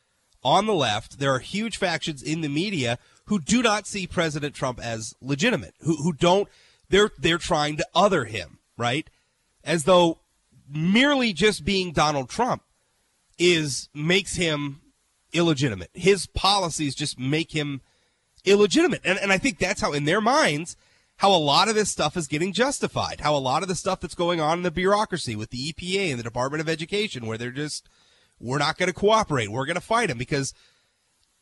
on 0.42 0.66
the 0.66 0.74
left, 0.74 1.18
there 1.18 1.34
are 1.34 1.38
huge 1.38 1.76
factions 1.76 2.22
in 2.22 2.40
the 2.40 2.48
media 2.48 2.98
who 3.26 3.38
do 3.38 3.62
not 3.62 3.86
see 3.86 4.06
President 4.06 4.54
Trump 4.54 4.80
as 4.82 5.14
legitimate, 5.20 5.74
who, 5.80 5.96
who 5.96 6.12
don't, 6.12 6.48
they're, 6.88 7.10
they're 7.18 7.38
trying 7.38 7.76
to 7.76 7.86
other 7.94 8.24
him, 8.24 8.58
right? 8.76 9.08
As 9.62 9.84
though 9.84 10.18
merely 10.68 11.32
just 11.32 11.64
being 11.64 11.92
Donald 11.92 12.28
Trump 12.28 12.62
is, 13.38 13.88
makes 13.94 14.36
him 14.36 14.80
illegitimate. 15.32 15.90
His 15.94 16.26
policies 16.26 16.94
just 16.94 17.18
make 17.18 17.52
him 17.52 17.82
illegitimate. 18.44 19.02
And, 19.04 19.18
and 19.18 19.30
I 19.32 19.38
think 19.38 19.58
that's 19.58 19.80
how, 19.80 19.92
in 19.92 20.06
their 20.06 20.20
minds, 20.20 20.76
how 21.20 21.34
a 21.34 21.36
lot 21.36 21.68
of 21.68 21.74
this 21.74 21.90
stuff 21.90 22.16
is 22.16 22.26
getting 22.26 22.50
justified, 22.50 23.20
how 23.20 23.34
a 23.34 23.36
lot 23.36 23.60
of 23.60 23.68
the 23.68 23.74
stuff 23.74 24.00
that's 24.00 24.14
going 24.14 24.40
on 24.40 24.60
in 24.60 24.62
the 24.62 24.70
bureaucracy 24.70 25.36
with 25.36 25.50
the 25.50 25.70
EPA 25.70 26.08
and 26.08 26.18
the 26.18 26.22
Department 26.22 26.62
of 26.62 26.68
Education, 26.68 27.26
where 27.26 27.36
they're 27.36 27.50
just, 27.50 27.90
we're 28.40 28.56
not 28.56 28.78
going 28.78 28.86
to 28.86 28.94
cooperate. 28.94 29.50
We're 29.50 29.66
going 29.66 29.74
to 29.74 29.82
fight 29.82 30.08
him 30.08 30.16
because 30.16 30.54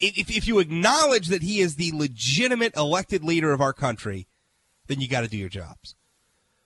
if, 0.00 0.37
if 0.37 0.49
you 0.49 0.58
acknowledge 0.58 1.28
that 1.28 1.42
he 1.42 1.61
is 1.61 1.76
the 1.76 1.92
legitimate 1.94 2.76
elected 2.76 3.23
leader 3.23 3.52
of 3.52 3.61
our 3.61 3.73
country, 3.73 4.26
then 4.88 5.00
you 5.00 5.06
got 5.06 5.20
to 5.20 5.28
do 5.28 5.37
your 5.37 5.49
jobs. 5.49 5.94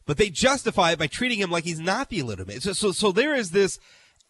But 0.07 0.17
they 0.17 0.31
justify 0.31 0.93
it 0.93 0.99
by 0.99 1.07
treating 1.07 1.39
him 1.39 1.51
like 1.51 1.65
he's 1.65 1.81
not 1.81 2.09
the 2.09 2.23
legitimate. 2.23 2.63
So, 2.63 2.73
so, 2.73 2.93
so 2.93 3.13
there 3.13 3.35
is 3.35 3.51
this 3.51 3.79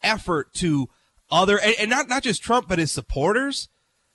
effort 0.03 0.53
to 0.55 0.89
other, 1.31 1.57
and, 1.57 1.77
and 1.79 1.89
not, 1.89 2.09
not 2.09 2.25
just 2.25 2.43
Trump, 2.43 2.67
but 2.67 2.81
his 2.81 2.91
supporters. 2.91 3.69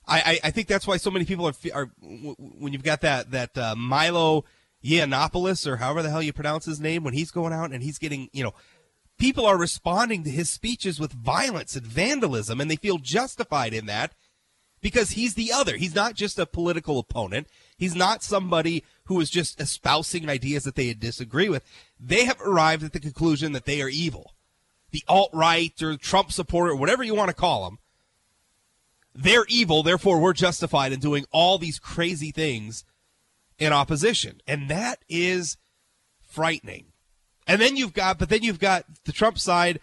I, 0.06 0.40
I, 0.44 0.50
think 0.50 0.68
that's 0.68 0.86
why 0.86 0.96
so 0.96 1.10
many 1.10 1.26
people 1.26 1.46
are, 1.46 1.54
are 1.74 1.90
when 2.00 2.72
you've 2.72 2.82
got 2.82 3.02
that, 3.02 3.30
that 3.32 3.58
uh, 3.58 3.74
Milo 3.76 4.44
Yiannopoulos 4.84 5.66
or 5.66 5.76
however 5.76 6.02
the 6.02 6.10
hell 6.10 6.22
you 6.22 6.32
pronounce 6.32 6.64
his 6.64 6.80
name, 6.80 7.04
when 7.04 7.14
he's 7.14 7.30
going 7.30 7.52
out 7.52 7.72
and 7.72 7.82
he's 7.82 7.98
getting, 7.98 8.28
you 8.32 8.44
know, 8.44 8.54
people 9.18 9.44
are 9.44 9.58
responding 9.58 10.24
to 10.24 10.30
his 10.30 10.48
speeches 10.48 11.00
with 11.00 11.12
violence 11.12 11.76
and 11.76 11.86
vandalism, 11.86 12.60
and 12.60 12.70
they 12.70 12.76
feel 12.76 12.98
justified 12.98 13.74
in 13.74 13.86
that 13.86 14.14
because 14.80 15.10
he's 15.10 15.34
the 15.34 15.52
other. 15.52 15.76
He's 15.76 15.94
not 15.94 16.14
just 16.14 16.38
a 16.38 16.46
political 16.46 16.98
opponent. 16.98 17.48
He's 17.76 17.96
not 17.96 18.22
somebody 18.22 18.84
who 19.04 19.20
is 19.20 19.30
just 19.30 19.60
espousing 19.60 20.28
ideas 20.28 20.64
that 20.64 20.76
they 20.76 20.94
disagree 20.94 21.48
with. 21.48 21.64
They 21.98 22.24
have 22.24 22.40
arrived 22.40 22.84
at 22.84 22.92
the 22.92 23.00
conclusion 23.00 23.52
that 23.52 23.64
they 23.64 23.82
are 23.82 23.88
evil. 23.88 24.34
The 24.90 25.02
alt 25.08 25.30
right 25.32 25.80
or 25.82 25.96
Trump 25.96 26.32
supporter, 26.32 26.74
whatever 26.74 27.02
you 27.02 27.14
want 27.14 27.28
to 27.28 27.34
call 27.34 27.64
them, 27.64 27.78
they're 29.14 29.46
evil. 29.48 29.82
Therefore, 29.82 30.20
we're 30.20 30.32
justified 30.32 30.92
in 30.92 31.00
doing 31.00 31.26
all 31.32 31.58
these 31.58 31.78
crazy 31.78 32.30
things 32.30 32.84
in 33.58 33.72
opposition. 33.72 34.40
And 34.46 34.68
that 34.68 34.98
is 35.08 35.56
frightening. 36.20 36.86
And 37.46 37.60
then 37.60 37.76
you've 37.76 37.94
got, 37.94 38.18
but 38.18 38.28
then 38.28 38.42
you've 38.42 38.60
got 38.60 38.84
the 39.04 39.12
Trump 39.12 39.38
side 39.38 39.80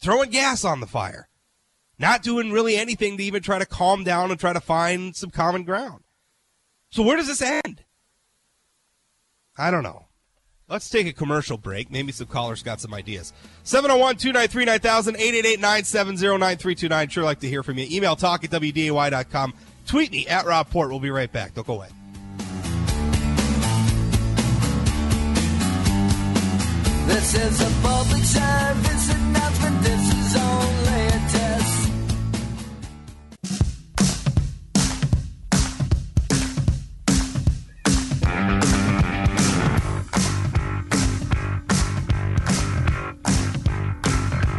throwing 0.00 0.30
gas 0.30 0.64
on 0.64 0.80
the 0.80 0.86
fire, 0.86 1.28
not 1.98 2.22
doing 2.22 2.52
really 2.52 2.76
anything 2.76 3.16
to 3.16 3.24
even 3.24 3.42
try 3.42 3.58
to 3.58 3.66
calm 3.66 4.04
down 4.04 4.30
and 4.30 4.38
try 4.38 4.52
to 4.52 4.60
find 4.60 5.16
some 5.16 5.30
common 5.30 5.64
ground. 5.64 6.04
So 6.90 7.02
where 7.02 7.16
does 7.16 7.26
this 7.26 7.42
end? 7.42 7.82
I 9.56 9.70
don't 9.70 9.82
know. 9.82 10.06
Let's 10.68 10.88
take 10.88 11.06
a 11.06 11.12
commercial 11.12 11.58
break. 11.58 11.90
Maybe 11.90 12.10
some 12.10 12.26
callers 12.26 12.62
got 12.62 12.80
some 12.80 12.94
ideas. 12.94 13.32
701 13.64 14.16
293 14.16 14.64
9000 14.64 15.16
888 15.16 15.60
970 15.60 16.38
9329. 16.38 17.08
Sure 17.08 17.24
like 17.24 17.40
to 17.40 17.48
hear 17.48 17.62
from 17.62 17.78
you. 17.78 17.86
Email 17.90 18.16
talk 18.16 18.44
at 18.44 18.50
WDAY.com. 18.50 19.54
Tweet 19.86 20.10
me 20.10 20.26
at 20.26 20.46
Rob 20.46 20.70
Port. 20.70 20.90
We'll 20.90 21.00
be 21.00 21.10
right 21.10 21.30
back. 21.30 21.54
Don't 21.54 21.66
go 21.66 21.74
away. 21.74 21.88
This 27.06 27.34
is 27.34 27.60
a 27.60 27.70
public 27.82 28.22
service 28.24 29.14
announcement. 29.14 29.82
This 29.82 30.14
is 30.14 30.36
only 30.36 31.06
a 31.06 31.20
test. 31.28 31.90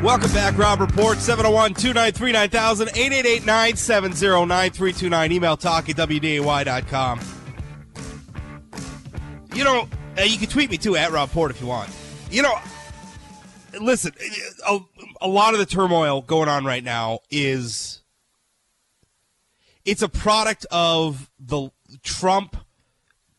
Welcome 0.03 0.31
back, 0.33 0.55
Rob 0.55 0.81
Report, 0.81 1.17
701 1.17 1.73
293 1.73 2.31
9000, 2.31 2.89
888 2.89 3.43
970 3.43 4.45
9329. 4.45 5.31
Email 5.31 5.57
talk 5.57 5.89
at 5.89 5.95
WDAY.com. 5.95 7.19
You 9.55 9.63
know, 9.63 9.89
uh, 10.15 10.21
you 10.21 10.37
can 10.37 10.47
tweet 10.47 10.69
me 10.69 10.77
too 10.77 10.95
at 10.95 11.11
Rob 11.11 11.31
Port 11.31 11.49
if 11.49 11.59
you 11.59 11.65
want. 11.65 11.89
You 12.35 12.41
know, 12.41 12.59
listen, 13.79 14.11
a, 14.67 14.79
a 15.21 15.27
lot 15.29 15.53
of 15.53 15.59
the 15.61 15.65
turmoil 15.65 16.21
going 16.21 16.49
on 16.49 16.65
right 16.65 16.83
now 16.83 17.19
is 17.31 18.01
it's 19.85 20.01
a 20.01 20.09
product 20.09 20.65
of 20.69 21.31
the 21.39 21.69
Trump 22.03 22.57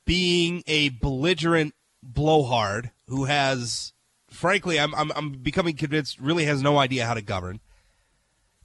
being 0.07 0.63
a 0.67 0.89
belligerent 0.89 1.75
blowhard 2.03 2.91
who 3.07 3.27
has, 3.27 3.93
frankly, 4.31 4.81
I'm, 4.81 4.95
I'm, 4.95 5.13
I'm 5.15 5.33
becoming 5.33 5.77
convinced, 5.77 6.19
really 6.19 6.47
has 6.47 6.63
no 6.63 6.79
idea 6.79 7.05
how 7.05 7.13
to 7.13 7.21
govern, 7.21 7.61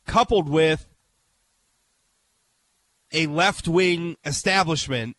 coupled 0.08 0.48
with 0.48 0.88
a 3.12 3.28
left 3.28 3.68
wing 3.68 4.16
establishment 4.24 5.18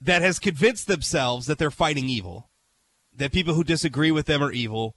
that 0.00 0.22
has 0.22 0.38
convinced 0.38 0.86
themselves 0.86 1.46
that 1.46 1.58
they're 1.58 1.72
fighting 1.72 2.08
evil, 2.08 2.49
that 3.20 3.32
people 3.32 3.54
who 3.54 3.64
disagree 3.64 4.10
with 4.10 4.26
them 4.26 4.42
are 4.42 4.52
evil, 4.52 4.96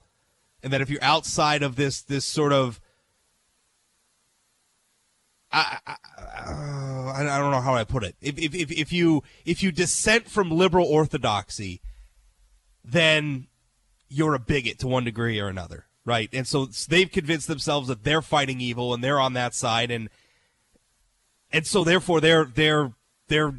and 0.62 0.72
that 0.72 0.80
if 0.80 0.90
you're 0.90 1.02
outside 1.04 1.62
of 1.62 1.76
this 1.76 2.02
this 2.02 2.24
sort 2.24 2.52
of 2.52 2.80
I, 5.52 5.78
I, 5.86 5.96
I 7.16 7.38
don't 7.38 7.52
know 7.52 7.60
how 7.60 7.74
I 7.74 7.84
put 7.84 8.02
it. 8.02 8.16
If, 8.20 8.38
if, 8.38 8.72
if 8.72 8.92
you 8.92 9.22
if 9.44 9.62
you 9.62 9.70
dissent 9.70 10.28
from 10.28 10.50
liberal 10.50 10.86
orthodoxy, 10.86 11.80
then 12.84 13.46
you're 14.08 14.34
a 14.34 14.40
bigot 14.40 14.78
to 14.80 14.88
one 14.88 15.04
degree 15.04 15.38
or 15.38 15.48
another, 15.48 15.86
right? 16.04 16.28
And 16.32 16.46
so 16.46 16.66
they've 16.88 17.10
convinced 17.10 17.46
themselves 17.46 17.88
that 17.88 18.02
they're 18.02 18.22
fighting 18.22 18.60
evil 18.60 18.92
and 18.92 19.02
they're 19.02 19.20
on 19.20 19.34
that 19.34 19.54
side, 19.54 19.90
and 19.90 20.08
and 21.52 21.66
so 21.66 21.84
therefore 21.84 22.20
they're 22.20 22.46
they're 22.46 22.92
they're 23.28 23.54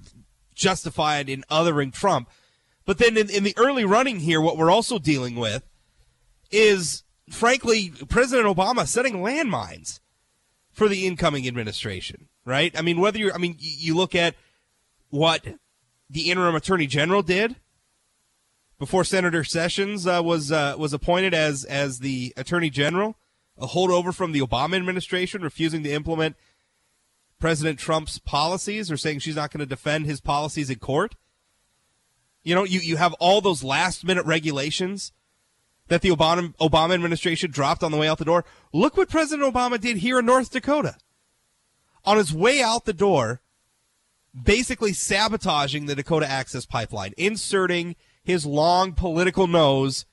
justified 0.54 1.30
in 1.30 1.46
othering 1.50 1.94
Trump. 1.94 2.30
But 2.86 3.00
then 3.00 3.18
in, 3.18 3.30
in 3.30 3.44
the 3.44 3.56
early 3.58 3.86
running 3.86 4.20
here, 4.20 4.40
what 4.40 4.58
we're 4.58 4.72
also 4.72 5.00
dealing 5.00 5.36
with 5.36 5.64
is, 6.52 7.04
frankly, 7.30 7.92
President 8.08 8.48
Obama 8.48 8.88
setting 8.88 9.16
landmines 9.16 10.00
for 10.72 10.88
the 10.88 11.08
incoming 11.08 11.48
administration, 11.48 12.28
right? 12.46 12.78
I 12.78 12.82
mean, 12.82 13.00
whether 13.00 13.18
you're, 13.18 13.34
I 13.34 13.38
mean, 13.38 13.56
you 13.60 13.96
look 13.96 14.14
at 14.14 14.36
what 15.10 15.46
the 16.10 16.30
interim 16.30 16.56
attorney 16.56 16.86
general 16.86 17.24
did 17.24 17.56
before 18.78 19.04
Senator 19.04 19.44
Sessions 19.44 20.06
uh, 20.06 20.22
was 20.24 20.52
uh, 20.52 20.76
was 20.78 20.94
appointed 20.94 21.34
as 21.34 21.64
as 21.64 22.00
the 22.00 22.34
attorney 22.38 22.70
general, 22.70 23.16
a 23.58 23.68
holdover 23.68 24.14
from 24.14 24.32
the 24.32 24.42
Obama 24.42 24.76
administration, 24.76 25.42
refusing 25.42 25.82
to 25.84 25.92
implement 25.92 26.36
President 27.40 27.80
Trump's 27.80 28.20
policies 28.20 28.92
or 28.92 28.98
saying 28.98 29.20
she's 29.20 29.36
not 29.36 29.52
going 29.52 29.60
to 29.60 29.66
defend 29.66 30.06
his 30.06 30.22
policies 30.22 30.70
in 30.70 30.80
court. 30.80 31.16
You 32.46 32.54
know, 32.54 32.64
you, 32.64 32.80
you 32.80 32.96
have 32.98 33.14
all 33.14 33.42
those 33.42 33.64
last 33.64 34.06
minute 34.06 34.26
regulations 34.26 35.12
that 35.88 36.02
the 36.02 36.10
Obama, 36.10 36.54
Obama 36.58 36.94
administration 36.94 37.52
dropped 37.52 37.84
on 37.84 37.92
the 37.92 37.98
way 37.98 38.08
out 38.08 38.20
the 38.20 38.26
door. 38.26 38.46
Look 38.72 38.96
what 38.96 39.10
President 39.10 39.52
Obama 39.52 39.82
did 39.82 39.98
here 39.98 40.20
in 40.20 40.28
North 40.28 40.52
Dakota. 40.52 40.96
On 42.06 42.18
his 42.18 42.32
way 42.32 42.62
out 42.62 42.86
the 42.86 42.94
door, 42.94 43.42
basically 44.40 44.94
sabotaging 44.94 45.88
the 45.88 45.96
Dakota 45.96 46.30
Access 46.30 46.68
Pipeline, 46.68 47.14
inserting 47.18 47.96
his 48.24 48.46
long 48.46 48.94
political 48.94 49.48
nose 49.48 50.06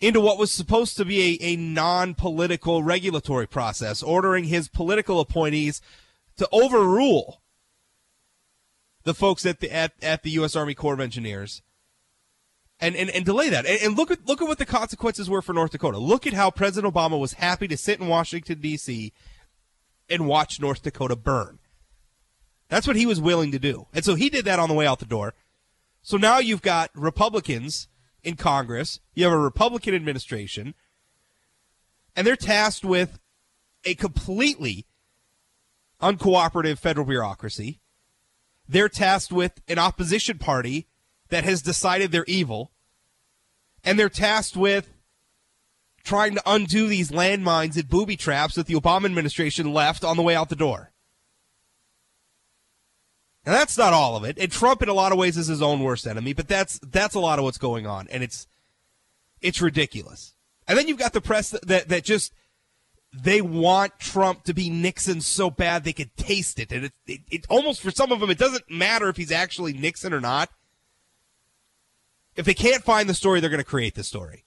into 0.00 0.22
what 0.22 0.38
was 0.38 0.50
supposed 0.50 0.96
to 0.96 1.04
be 1.04 1.38
a, 1.42 1.52
a 1.52 1.56
non 1.56 2.14
political 2.14 2.82
regulatory 2.82 3.46
process, 3.46 4.02
ordering 4.02 4.44
his 4.44 4.68
political 4.68 5.20
appointees 5.20 5.82
to 6.38 6.48
overrule 6.50 7.42
the 9.08 9.14
folks 9.14 9.46
at 9.46 9.60
the 9.60 9.74
at, 9.74 9.92
at 10.02 10.22
the 10.22 10.30
U.S. 10.32 10.54
Army 10.54 10.74
Corps 10.74 10.92
of 10.92 11.00
Engineers 11.00 11.62
and, 12.78 12.94
and, 12.94 13.08
and 13.10 13.24
delay 13.24 13.48
that. 13.48 13.64
And, 13.64 13.80
and, 13.82 13.96
look 13.96 14.10
at 14.10 14.26
look 14.26 14.42
at 14.42 14.46
what 14.46 14.58
the 14.58 14.66
consequences 14.66 15.30
were 15.30 15.40
for 15.40 15.54
North 15.54 15.72
Dakota. 15.72 15.96
Look 15.98 16.26
at 16.26 16.34
how 16.34 16.50
President 16.50 16.92
Obama 16.92 17.18
was 17.18 17.32
happy 17.32 17.66
to 17.68 17.76
sit 17.76 18.00
in 18.00 18.06
Washington 18.06 18.60
D.C. 18.60 19.12
and 20.10 20.28
watch 20.28 20.60
North 20.60 20.82
Dakota 20.82 21.16
burn. 21.16 21.58
That's 22.68 22.86
what 22.86 22.96
he 22.96 23.06
was 23.06 23.18
willing 23.18 23.50
to 23.52 23.58
do, 23.58 23.86
and 23.94 24.04
so 24.04 24.14
he 24.14 24.28
did 24.28 24.44
that 24.44 24.58
on 24.58 24.68
the 24.68 24.74
way 24.74 24.86
out 24.86 24.98
the 24.98 25.06
door. 25.06 25.32
So 26.02 26.18
now 26.18 26.38
you've 26.38 26.62
got 26.62 26.90
Republicans 26.94 27.88
in 28.22 28.36
Congress, 28.36 29.00
you 29.14 29.24
have 29.24 29.32
a 29.32 29.38
Republican 29.38 29.94
administration, 29.94 30.74
and 32.14 32.26
they're 32.26 32.36
tasked 32.36 32.84
with 32.84 33.18
a 33.84 33.94
completely 33.94 34.84
uncooperative 36.02 36.78
federal 36.78 37.06
bureaucracy. 37.06 37.80
They're 38.68 38.88
tasked 38.88 39.32
with 39.32 39.60
an 39.66 39.78
opposition 39.78 40.38
party 40.38 40.86
that 41.30 41.44
has 41.44 41.62
decided 41.62 42.12
they're 42.12 42.24
evil, 42.26 42.70
and 43.82 43.98
they're 43.98 44.08
tasked 44.08 44.56
with 44.56 44.92
trying 46.04 46.34
to 46.34 46.42
undo 46.46 46.86
these 46.88 47.10
landmines 47.10 47.76
and 47.76 47.88
booby 47.88 48.16
traps 48.16 48.54
that 48.54 48.66
the 48.66 48.74
Obama 48.74 49.06
administration 49.06 49.72
left 49.72 50.04
on 50.04 50.16
the 50.16 50.22
way 50.22 50.34
out 50.34 50.48
the 50.48 50.56
door. 50.56 50.90
And 53.44 53.54
that's 53.54 53.78
not 53.78 53.94
all 53.94 54.16
of 54.16 54.24
it. 54.24 54.38
And 54.38 54.52
Trump, 54.52 54.82
in 54.82 54.90
a 54.90 54.94
lot 54.94 55.12
of 55.12 55.18
ways, 55.18 55.38
is 55.38 55.46
his 55.46 55.62
own 55.62 55.80
worst 55.80 56.06
enemy. 56.06 56.34
But 56.34 56.48
that's 56.48 56.78
that's 56.80 57.14
a 57.14 57.20
lot 57.20 57.38
of 57.38 57.44
what's 57.44 57.56
going 57.56 57.86
on, 57.86 58.06
and 58.10 58.22
it's 58.22 58.46
it's 59.40 59.62
ridiculous. 59.62 60.34
And 60.66 60.76
then 60.76 60.86
you've 60.86 60.98
got 60.98 61.14
the 61.14 61.22
press 61.22 61.50
that 61.50 61.66
that, 61.66 61.88
that 61.88 62.04
just 62.04 62.34
they 63.12 63.40
want 63.40 63.98
Trump 63.98 64.44
to 64.44 64.54
be 64.54 64.68
Nixon 64.68 65.20
so 65.20 65.50
bad 65.50 65.84
they 65.84 65.92
could 65.92 66.14
taste 66.16 66.58
it, 66.58 66.72
and 66.72 66.86
it, 66.86 66.92
it, 67.06 67.20
it 67.30 67.46
almost 67.48 67.80
for 67.80 67.90
some 67.90 68.12
of 68.12 68.20
them 68.20 68.30
it 68.30 68.38
doesn't 68.38 68.70
matter 68.70 69.08
if 69.08 69.16
he's 69.16 69.32
actually 69.32 69.72
Nixon 69.72 70.12
or 70.12 70.20
not. 70.20 70.50
If 72.36 72.44
they 72.44 72.54
can't 72.54 72.84
find 72.84 73.08
the 73.08 73.14
story, 73.14 73.40
they're 73.40 73.50
going 73.50 73.58
to 73.58 73.64
create 73.64 73.94
the 73.94 74.04
story. 74.04 74.44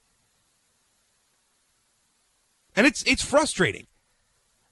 And 2.75 2.87
it's 2.87 3.03
it's 3.03 3.25
frustrating. 3.25 3.87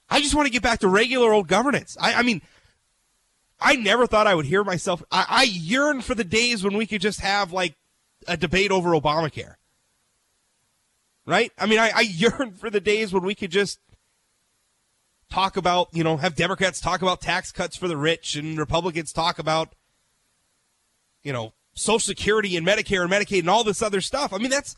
I 0.10 0.22
just 0.22 0.36
want 0.36 0.48
to 0.48 0.52
get 0.52 0.64
back 0.64 0.80
to 0.80 0.88
regular 0.88 1.34
old 1.34 1.48
governance. 1.48 1.98
I, 2.00 2.14
I 2.14 2.24
mean, 2.24 2.42
I 3.60 3.76
never 3.76 4.08
thought 4.08 4.28
I 4.28 4.36
would 4.36 4.46
hear 4.46 4.64
myself. 4.64 5.04
I, 5.12 5.26
I 5.28 5.44
yearn 5.44 6.02
for 6.02 6.16
the 6.16 6.24
days 6.24 6.64
when 6.64 6.78
we 6.78 6.88
could 6.88 7.02
just 7.02 7.20
have 7.20 7.52
like 7.52 7.76
a 8.28 8.38
debate 8.38 8.72
over 8.72 8.92
Obamacare. 8.92 9.56
Right? 11.30 11.52
I 11.60 11.68
mean, 11.68 11.78
I, 11.78 11.92
I 11.94 12.02
yearn 12.10 12.54
for 12.54 12.72
the 12.72 12.80
days 12.80 13.14
when 13.14 13.24
we 13.24 13.36
could 13.36 13.52
just 13.52 13.80
talk 15.32 15.58
about, 15.58 15.90
you 15.94 16.04
know, 16.04 16.18
have 16.18 16.36
Democrats 16.36 16.82
talk 16.82 17.04
about 17.04 17.22
tax 17.22 17.52
cuts 17.52 17.78
for 17.78 17.88
the 17.88 17.96
rich 17.96 18.36
and 18.36 18.58
Republicans 18.58 19.14
talk 19.14 19.38
about, 19.38 19.76
you 21.22 21.32
know, 21.32 21.54
Social 21.76 22.00
Security 22.00 22.58
and 22.58 22.66
Medicare 22.66 23.04
and 23.04 23.12
Medicaid 23.12 23.42
and 23.42 23.50
all 23.50 23.64
this 23.64 23.84
other 23.84 24.02
stuff. 24.02 24.34
I 24.34 24.40
mean, 24.40 24.50
that's 24.50 24.76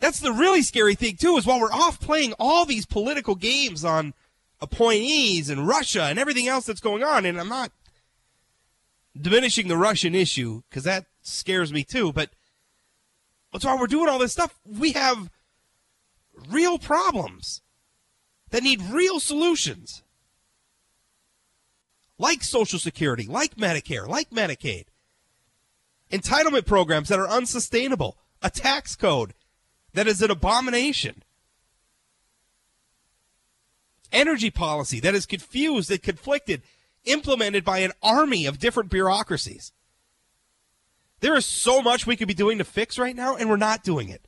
that's 0.00 0.18
the 0.18 0.32
really 0.32 0.62
scary 0.62 0.96
thing 0.96 1.14
too. 1.16 1.36
Is 1.36 1.46
while 1.46 1.60
we're 1.60 1.72
off 1.72 2.00
playing 2.00 2.34
all 2.40 2.64
these 2.64 2.84
political 2.84 3.36
games 3.36 3.84
on 3.84 4.14
appointees 4.60 5.48
and 5.48 5.68
Russia 5.68 6.02
and 6.02 6.18
everything 6.18 6.48
else 6.48 6.66
that's 6.66 6.80
going 6.80 7.04
on, 7.04 7.24
and 7.24 7.38
I'm 7.38 7.48
not 7.48 7.70
diminishing 9.18 9.68
the 9.68 9.76
Russian 9.76 10.16
issue 10.16 10.62
because 10.68 10.82
that 10.82 11.06
scares 11.22 11.72
me 11.72 11.84
too. 11.84 12.12
But 12.12 12.30
that's 13.52 13.64
why 13.64 13.76
we're 13.78 13.86
doing 13.86 14.08
all 14.08 14.18
this 14.18 14.32
stuff. 14.32 14.58
We 14.64 14.92
have 14.92 15.30
real 16.48 16.78
problems 16.78 17.62
that 18.50 18.62
need 18.62 18.82
real 18.82 19.20
solutions, 19.20 20.02
like 22.18 22.42
Social 22.42 22.78
Security, 22.78 23.26
like 23.26 23.56
Medicare, 23.56 24.06
like 24.06 24.30
Medicaid 24.30 24.84
entitlement 26.10 26.66
programs 26.66 27.08
that 27.08 27.18
are 27.18 27.28
unsustainable, 27.28 28.18
a 28.42 28.50
tax 28.50 28.96
code 28.96 29.34
that 29.94 30.06
is 30.06 30.22
an 30.22 30.30
abomination, 30.30 31.22
energy 34.12 34.50
policy 34.50 35.00
that 35.00 35.14
is 35.14 35.26
confused 35.26 35.90
and 35.90 36.02
conflicted, 36.02 36.62
implemented 37.04 37.64
by 37.64 37.78
an 37.78 37.92
army 38.02 38.46
of 38.46 38.58
different 38.58 38.90
bureaucracies. 38.90 39.72
There 41.20 41.34
is 41.34 41.46
so 41.46 41.82
much 41.82 42.06
we 42.06 42.16
could 42.16 42.28
be 42.28 42.34
doing 42.34 42.58
to 42.58 42.64
fix 42.64 42.98
right 42.98 43.14
now, 43.14 43.36
and 43.36 43.48
we're 43.48 43.56
not 43.56 43.82
doing 43.82 44.08
it. 44.08 44.26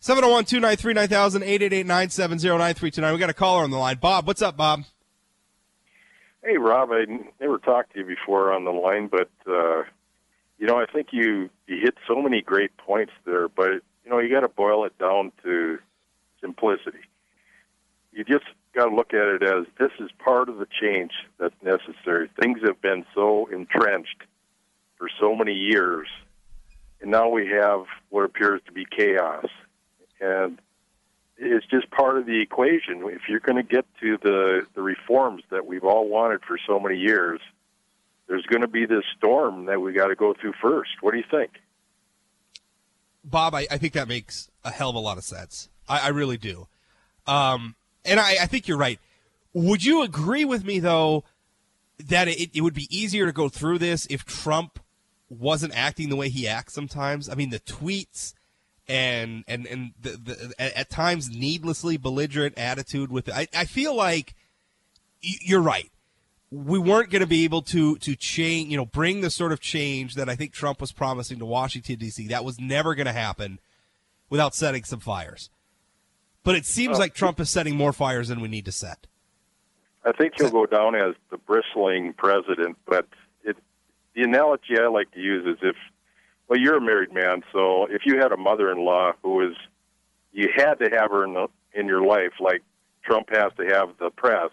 701 0.00 0.44
293 0.44 0.94
9000 0.94 1.42
888 1.42 1.86
970 1.86 2.48
9329. 2.48 3.12
We 3.12 3.18
got 3.18 3.30
a 3.30 3.34
caller 3.34 3.64
on 3.64 3.70
the 3.70 3.78
line. 3.78 3.96
Bob, 3.96 4.26
what's 4.26 4.42
up, 4.42 4.56
Bob? 4.56 4.84
Hey, 6.42 6.56
Rob, 6.56 6.90
I 6.92 7.04
never 7.40 7.58
talked 7.58 7.92
to 7.92 7.98
you 7.98 8.04
before 8.04 8.52
on 8.52 8.64
the 8.64 8.70
line, 8.70 9.08
but 9.08 9.30
uh, 9.46 9.82
you 10.58 10.66
know, 10.66 10.78
I 10.78 10.86
think 10.86 11.08
you 11.12 11.50
you 11.66 11.80
hit 11.82 11.96
so 12.06 12.22
many 12.22 12.42
great 12.42 12.76
points 12.76 13.12
there. 13.26 13.48
But 13.48 13.82
you 14.04 14.10
know, 14.10 14.20
you 14.20 14.30
got 14.30 14.40
to 14.40 14.48
boil 14.48 14.84
it 14.84 14.96
down 14.98 15.32
to 15.42 15.78
simplicity. 16.40 17.04
You 18.12 18.24
just 18.24 18.46
got 18.74 18.86
to 18.86 18.94
look 18.94 19.12
at 19.12 19.26
it 19.26 19.42
as 19.42 19.66
this 19.78 19.90
is 19.98 20.10
part 20.18 20.48
of 20.48 20.58
the 20.58 20.66
change 20.80 21.10
that's 21.38 21.54
necessary. 21.62 22.30
Things 22.40 22.60
have 22.64 22.80
been 22.80 23.04
so 23.14 23.48
entrenched 23.52 24.22
for 24.98 25.08
so 25.20 25.34
many 25.34 25.54
years 25.54 26.08
and 27.00 27.10
now 27.10 27.28
we 27.28 27.48
have 27.48 27.84
what 28.10 28.24
appears 28.24 28.60
to 28.66 28.72
be 28.72 28.84
chaos. 28.84 29.46
And 30.20 30.60
it's 31.36 31.66
just 31.66 31.90
part 31.90 32.18
of 32.18 32.26
the 32.26 32.40
equation. 32.40 33.02
If 33.06 33.22
you're 33.28 33.40
going 33.40 33.56
to 33.56 33.62
get 33.62 33.86
to 34.00 34.18
the, 34.18 34.66
the 34.74 34.82
reforms 34.82 35.44
that 35.50 35.66
we've 35.66 35.84
all 35.84 36.08
wanted 36.08 36.42
for 36.44 36.58
so 36.66 36.80
many 36.80 36.96
years, 36.96 37.40
there's 38.26 38.46
going 38.46 38.62
to 38.62 38.68
be 38.68 38.84
this 38.84 39.04
storm 39.16 39.66
that 39.66 39.80
we 39.80 39.92
got 39.92 40.08
to 40.08 40.16
go 40.16 40.34
through 40.34 40.54
first. 40.60 40.90
What 41.00 41.12
do 41.12 41.18
you 41.18 41.24
think? 41.30 41.52
Bob, 43.24 43.54
I, 43.54 43.66
I 43.70 43.78
think 43.78 43.92
that 43.92 44.08
makes 44.08 44.50
a 44.64 44.70
hell 44.70 44.90
of 44.90 44.96
a 44.96 45.00
lot 45.00 45.18
of 45.18 45.24
sense. 45.24 45.68
I, 45.88 46.06
I 46.06 46.08
really 46.08 46.36
do. 46.36 46.66
Um, 47.26 47.76
and 48.04 48.18
I, 48.18 48.36
I 48.42 48.46
think 48.46 48.66
you're 48.66 48.78
right. 48.78 48.98
Would 49.52 49.84
you 49.84 50.02
agree 50.02 50.44
with 50.44 50.64
me, 50.64 50.78
though, 50.78 51.24
that 51.98 52.26
it, 52.28 52.50
it 52.54 52.60
would 52.62 52.74
be 52.74 52.88
easier 52.90 53.26
to 53.26 53.32
go 53.32 53.48
through 53.48 53.78
this 53.78 54.06
if 54.10 54.24
Trump 54.24 54.80
wasn't 55.28 55.76
acting 55.76 56.08
the 56.08 56.16
way 56.16 56.28
he 56.28 56.46
acts 56.48 56.74
sometimes? 56.74 57.28
I 57.28 57.34
mean, 57.34 57.50
the 57.50 57.60
tweets 57.60 58.34
and 58.88 59.44
and 59.46 59.66
and 59.66 59.92
the, 60.00 60.10
the 60.10 60.54
at, 60.58 60.72
at 60.74 60.90
times 60.90 61.28
needlessly 61.30 61.96
belligerent 61.96 62.56
attitude 62.58 63.10
with 63.12 63.28
it. 63.28 63.34
I, 63.34 63.46
I 63.54 63.64
feel 63.64 63.94
like 63.94 64.34
you're 65.20 65.60
right. 65.60 65.90
We 66.50 66.78
weren't 66.78 67.10
going 67.10 67.20
to 67.20 67.26
be 67.26 67.44
able 67.44 67.60
to 67.62 67.96
to 67.98 68.16
change, 68.16 68.70
you 68.70 68.76
know, 68.78 68.86
bring 68.86 69.20
the 69.20 69.28
sort 69.30 69.52
of 69.52 69.60
change 69.60 70.14
that 70.14 70.28
I 70.30 70.34
think 70.34 70.52
Trump 70.52 70.80
was 70.80 70.92
promising 70.92 71.38
to 71.40 71.44
Washington 71.46 71.96
D.C. 71.96 72.28
That 72.28 72.44
was 72.44 72.58
never 72.58 72.94
going 72.94 73.06
to 73.06 73.12
happen 73.12 73.58
without 74.30 74.54
setting 74.54 74.84
some 74.84 75.00
fires. 75.00 75.50
But 76.44 76.54
it 76.54 76.64
seems 76.64 76.96
Oh. 76.96 77.00
like 77.00 77.12
Trump 77.14 77.38
is 77.40 77.50
setting 77.50 77.76
more 77.76 77.92
fires 77.92 78.28
than 78.28 78.40
we 78.40 78.48
need 78.48 78.64
to 78.64 78.72
set. 78.72 79.06
I 80.06 80.12
think 80.12 80.34
he'll 80.38 80.50
go 80.50 80.64
down 80.64 80.94
as 80.94 81.14
the 81.30 81.36
bristling 81.36 82.14
president, 82.14 82.78
but 82.86 83.06
the 84.18 84.24
analogy 84.24 84.76
I 84.80 84.88
like 84.88 85.12
to 85.12 85.20
use 85.20 85.46
is 85.46 85.58
if, 85.62 85.76
well, 86.48 86.58
you're 86.58 86.78
a 86.78 86.80
married 86.80 87.12
man, 87.12 87.44
so 87.52 87.86
if 87.86 88.02
you 88.04 88.18
had 88.18 88.32
a 88.32 88.36
mother-in-law 88.36 89.12
who 89.22 89.36
was, 89.36 89.54
you 90.32 90.48
had 90.56 90.74
to 90.80 90.90
have 90.90 91.12
her 91.12 91.24
in, 91.24 91.34
the, 91.34 91.46
in 91.72 91.86
your 91.86 92.04
life, 92.04 92.32
like 92.40 92.62
Trump 93.04 93.28
has 93.30 93.52
to 93.58 93.66
have 93.66 93.90
the 94.00 94.10
press, 94.10 94.50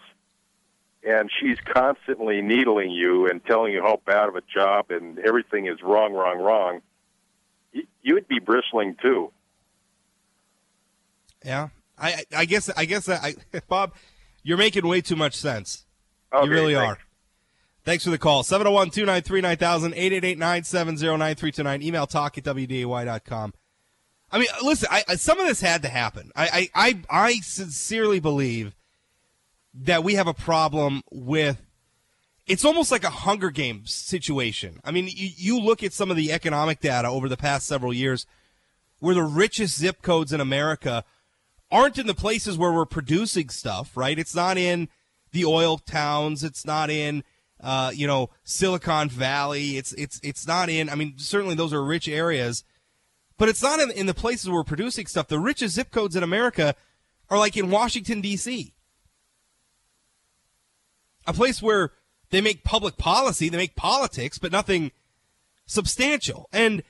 and 1.04 1.28
she's 1.40 1.56
constantly 1.74 2.42
needling 2.42 2.92
you 2.92 3.26
and 3.26 3.44
telling 3.44 3.72
you 3.72 3.82
how 3.82 4.00
bad 4.06 4.28
of 4.28 4.36
a 4.36 4.42
job 4.42 4.92
and 4.92 5.18
everything 5.18 5.66
is 5.66 5.82
wrong, 5.82 6.12
wrong, 6.12 6.38
wrong, 6.38 6.80
you, 8.02 8.14
would 8.14 8.28
be 8.28 8.38
bristling 8.38 8.96
too. 9.02 9.32
Yeah, 11.44 11.68
I 11.98 12.12
I 12.12 12.24
I 12.36 12.44
guess 12.44 12.70
I 12.74 12.84
guess 12.84 13.08
I, 13.08 13.34
Bob, 13.68 13.94
you're 14.44 14.56
making 14.56 14.86
way 14.86 15.00
too 15.00 15.16
much 15.16 15.34
sense. 15.34 15.84
Okay, 16.32 16.44
you 16.44 16.50
really 16.50 16.74
thanks. 16.74 17.00
are. 17.02 17.05
Thanks 17.86 18.02
for 18.02 18.10
the 18.10 18.18
call. 18.18 18.42
701 18.42 18.90
293 18.90 19.40
9000 19.42 19.92
888 19.94 20.38
970 20.38 21.06
9329. 21.06 21.82
Email 21.82 22.06
talk 22.08 22.36
at 22.36 22.42
WDAY.com. 22.42 23.54
I 24.32 24.38
mean, 24.38 24.48
listen, 24.60 24.88
I, 24.90 25.14
some 25.14 25.38
of 25.38 25.46
this 25.46 25.60
had 25.60 25.82
to 25.82 25.88
happen. 25.88 26.32
I, 26.34 26.68
I, 26.74 26.88
I, 26.88 27.26
I 27.28 27.34
sincerely 27.36 28.18
believe 28.18 28.74
that 29.72 30.02
we 30.02 30.14
have 30.14 30.26
a 30.26 30.34
problem 30.34 31.02
with 31.12 31.62
it's 32.48 32.64
almost 32.64 32.90
like 32.90 33.04
a 33.04 33.10
Hunger 33.10 33.50
Games 33.50 33.94
situation. 33.94 34.80
I 34.84 34.90
mean, 34.90 35.06
you, 35.06 35.30
you 35.36 35.60
look 35.60 35.84
at 35.84 35.92
some 35.92 36.10
of 36.10 36.16
the 36.16 36.32
economic 36.32 36.80
data 36.80 37.06
over 37.06 37.28
the 37.28 37.36
past 37.36 37.68
several 37.68 37.94
years 37.94 38.26
where 38.98 39.14
the 39.14 39.22
richest 39.22 39.78
zip 39.78 40.02
codes 40.02 40.32
in 40.32 40.40
America 40.40 41.04
aren't 41.70 41.98
in 41.98 42.08
the 42.08 42.14
places 42.14 42.58
where 42.58 42.72
we're 42.72 42.84
producing 42.84 43.48
stuff, 43.48 43.96
right? 43.96 44.18
It's 44.18 44.34
not 44.34 44.58
in 44.58 44.88
the 45.30 45.44
oil 45.44 45.78
towns. 45.78 46.42
It's 46.42 46.64
not 46.64 46.90
in, 46.90 47.22
uh, 47.60 47.90
you 47.94 48.06
know, 48.06 48.30
Silicon 48.44 49.08
Valley. 49.08 49.76
It's 49.76 49.92
it's 49.94 50.20
it's 50.22 50.46
not 50.46 50.68
in. 50.68 50.88
I 50.88 50.94
mean, 50.94 51.14
certainly 51.16 51.54
those 51.54 51.72
are 51.72 51.82
rich 51.82 52.08
areas, 52.08 52.64
but 53.38 53.48
it's 53.48 53.62
not 53.62 53.80
in, 53.80 53.90
in 53.90 54.06
the 54.06 54.14
places 54.14 54.48
where 54.48 54.56
we're 54.56 54.64
producing 54.64 55.06
stuff. 55.06 55.28
The 55.28 55.40
richest 55.40 55.74
zip 55.74 55.90
codes 55.90 56.16
in 56.16 56.22
America 56.22 56.74
are 57.28 57.38
like 57.38 57.56
in 57.56 57.70
Washington 57.70 58.20
D.C., 58.20 58.72
a 61.26 61.32
place 61.32 61.60
where 61.60 61.92
they 62.30 62.40
make 62.40 62.62
public 62.64 62.96
policy, 62.96 63.48
they 63.48 63.56
make 63.56 63.76
politics, 63.76 64.38
but 64.38 64.52
nothing 64.52 64.92
substantial, 65.66 66.48
and 66.52 66.82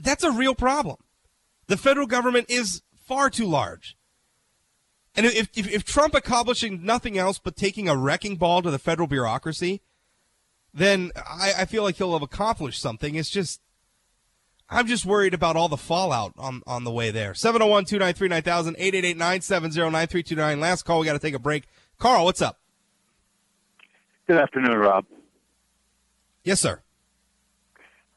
that's 0.00 0.24
a 0.24 0.30
real 0.30 0.54
problem. 0.54 0.96
The 1.66 1.76
federal 1.76 2.06
government 2.06 2.46
is 2.48 2.82
far 2.94 3.28
too 3.28 3.46
large. 3.46 3.97
And 5.18 5.26
if, 5.26 5.48
if, 5.56 5.68
if 5.68 5.84
Trump 5.84 6.14
accomplishing 6.14 6.84
nothing 6.84 7.18
else 7.18 7.40
but 7.40 7.56
taking 7.56 7.88
a 7.88 7.96
wrecking 7.96 8.36
ball 8.36 8.62
to 8.62 8.70
the 8.70 8.78
federal 8.78 9.08
bureaucracy, 9.08 9.82
then 10.72 11.10
I, 11.16 11.54
I 11.58 11.64
feel 11.64 11.82
like 11.82 11.96
he'll 11.96 12.12
have 12.12 12.22
accomplished 12.22 12.80
something. 12.80 13.16
It's 13.16 13.28
just, 13.28 13.60
I'm 14.70 14.86
just 14.86 15.04
worried 15.04 15.34
about 15.34 15.56
all 15.56 15.68
the 15.68 15.76
fallout 15.76 16.34
on, 16.38 16.62
on 16.68 16.84
the 16.84 16.92
way 16.92 17.10
there. 17.10 17.34
701 17.34 17.86
293 17.86 18.28
9000 18.28 18.76
888 18.78 19.16
970 19.16 19.80
9329. 19.90 20.60
Last 20.60 20.84
call. 20.84 21.00
We 21.00 21.06
got 21.06 21.14
to 21.14 21.18
take 21.18 21.34
a 21.34 21.40
break. 21.40 21.64
Carl, 21.98 22.24
what's 22.24 22.40
up? 22.40 22.60
Good 24.28 24.38
afternoon, 24.38 24.78
Rob. 24.78 25.04
Yes, 26.44 26.60
sir. 26.60 26.80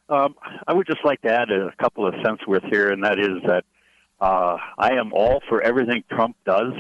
Um, 0.08 0.36
I 0.68 0.74
would 0.74 0.86
just 0.86 1.04
like 1.04 1.20
to 1.22 1.34
add 1.34 1.50
a 1.50 1.74
couple 1.82 2.06
of 2.06 2.14
cents 2.24 2.46
worth 2.46 2.66
here, 2.66 2.92
and 2.92 3.04
that 3.04 3.18
is 3.18 3.42
that 3.48 3.64
uh, 4.22 4.58
I 4.78 4.94
am 4.94 5.12
all 5.14 5.42
for 5.50 5.62
everything 5.62 6.04
Trump 6.10 6.38
does 6.46 6.74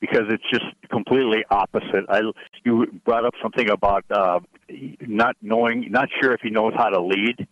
because 0.00 0.24
it's 0.30 0.44
just 0.50 0.64
completely 0.90 1.44
opposite. 1.50 2.04
I 2.08 2.22
you 2.64 2.86
brought 3.04 3.26
up 3.26 3.34
something 3.42 3.70
about 3.70 4.04
uh, 4.10 4.40
not 5.00 5.36
knowing, 5.42 5.90
not 5.90 6.08
sure 6.20 6.32
if 6.32 6.40
he 6.40 6.50
knows 6.50 6.72
how 6.74 6.88
to 6.88 7.00
lead. 7.00 7.46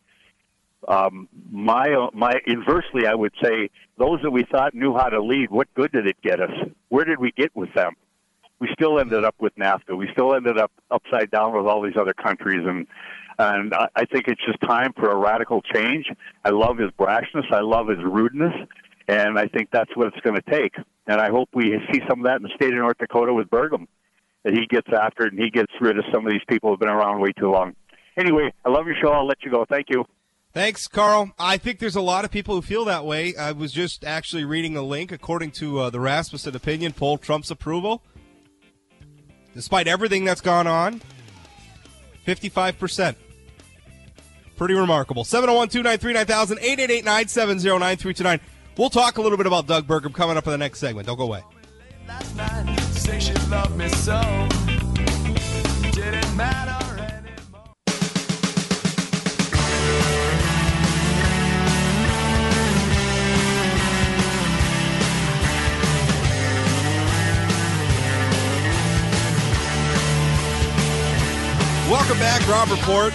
Um, 0.89 1.29
my 1.51 2.09
my 2.13 2.41
inversely, 2.47 3.07
I 3.07 3.15
would 3.15 3.33
say 3.43 3.71
those 3.99 4.21
that 4.23 4.31
we 4.31 4.45
thought 4.51 4.75
knew 4.75 4.95
how 4.95 5.09
to 5.09 5.23
lead, 5.23 5.51
what 5.51 5.69
good 5.75 5.93
did 5.93 6.07
it 6.07 6.17
get 6.23 6.41
us? 6.41 6.51
Where 6.89 7.05
did 7.05 7.19
we 7.19 7.31
get 7.33 7.55
with 7.55 7.73
them? 7.75 7.95
We 8.61 8.69
still 8.73 8.99
ended 8.99 9.25
up 9.25 9.35
with 9.39 9.55
NAFTA. 9.57 9.97
We 9.97 10.09
still 10.13 10.35
ended 10.35 10.59
up 10.59 10.73
upside 10.91 11.31
down 11.31 11.57
with 11.57 11.67
all 11.67 11.83
these 11.83 11.97
other 11.99 12.15
countries, 12.15 12.67
and 12.67 12.87
and 13.39 13.75
I, 13.75 13.89
I 13.97 14.05
think 14.05 14.29
it's 14.29 14.41
just 14.47 14.61
time 14.61 14.93
for 14.95 15.11
a 15.11 15.17
radical 15.17 15.61
change. 15.63 16.07
I 16.45 16.51
love 16.51 16.79
his 16.79 16.91
brashness. 16.99 17.51
I 17.51 17.61
love 17.61 17.89
his 17.89 17.99
rudeness, 17.99 18.55
and 19.09 19.39
I 19.39 19.47
think 19.47 19.69
that's 19.73 19.95
what 19.97 20.09
it's 20.09 20.21
going 20.21 20.37
to 20.37 20.51
take. 20.51 20.75
And 21.07 21.21
I 21.21 21.31
hope 21.31 21.49
we 21.55 21.79
see 21.93 22.01
some 22.09 22.21
of 22.21 22.25
that 22.27 22.37
in 22.37 22.43
the 22.43 22.53
state 22.55 22.73
of 22.73 22.79
North 22.79 22.99
Dakota 22.99 23.35
with 23.35 23.49
Burgum, 23.49 23.87
that 24.45 24.55
he 24.55 24.67
gets 24.67 24.89
after 24.93 25.27
it 25.27 25.33
and 25.33 25.43
he 25.43 25.51
gets 25.51 25.73
rid 25.81 25.99
of 25.99 26.05
some 26.13 26.27
of 26.27 26.33
these 26.33 26.43
people 26.49 26.71
who've 26.71 26.79
been 26.79 26.89
around 26.89 27.21
way 27.21 27.33
too 27.33 27.51
long. 27.51 27.75
Anyway, 28.17 28.53
I 28.65 28.71
love 28.71 28.87
your 28.87 28.97
show. 29.03 29.11
I'll 29.11 29.27
let 29.27 29.43
you 29.43 29.51
go. 29.51 29.65
Thank 29.69 29.87
you. 29.91 30.05
Thanks, 30.53 30.87
Carl. 30.87 31.33
I 31.37 31.57
think 31.57 31.81
there's 31.81 31.97
a 31.97 32.01
lot 32.01 32.25
of 32.25 32.31
people 32.31 32.55
who 32.55 32.63
feel 32.63 32.85
that 32.85 33.05
way. 33.05 33.35
I 33.35 33.51
was 33.51 33.73
just 33.73 34.05
actually 34.05 34.45
reading 34.45 34.77
a 34.77 34.83
link 34.83 35.11
according 35.11 35.51
to 35.53 35.81
uh, 35.81 35.91
the 35.91 35.99
Rasmussen 35.99 36.55
opinion 36.55 36.93
poll, 36.93 37.19
Trump's 37.19 37.51
approval. 37.51 38.03
Despite 39.53 39.89
everything 39.89 40.25
that's 40.25 40.41
gone 40.41 40.69
on, 40.69 41.01
55%. 42.25 43.17
Pretty 44.57 44.75
remarkable. 44.75 45.25
701 45.25 45.69
293 45.71 46.13
9000 46.13 46.59
888 46.59 47.05
970 47.05 47.69
9329. 47.71 48.41
We'll 48.77 48.91
talk 48.91 49.19
a 49.19 49.23
little 49.23 49.39
bit 49.39 49.47
about 49.47 49.69
Doug 49.69 49.87
Burgum 49.87 50.13
coming 50.13 50.37
up 50.37 50.47
in 50.47 50.51
the 50.51 50.59
next 50.59 50.81
segment. 50.81 51.07
Don't 51.07 51.17
go 51.17 51.25
away. 51.25 51.43
Welcome 71.89 72.19
back, 72.19 72.49
Rob 72.49 72.71
Report. 72.71 73.13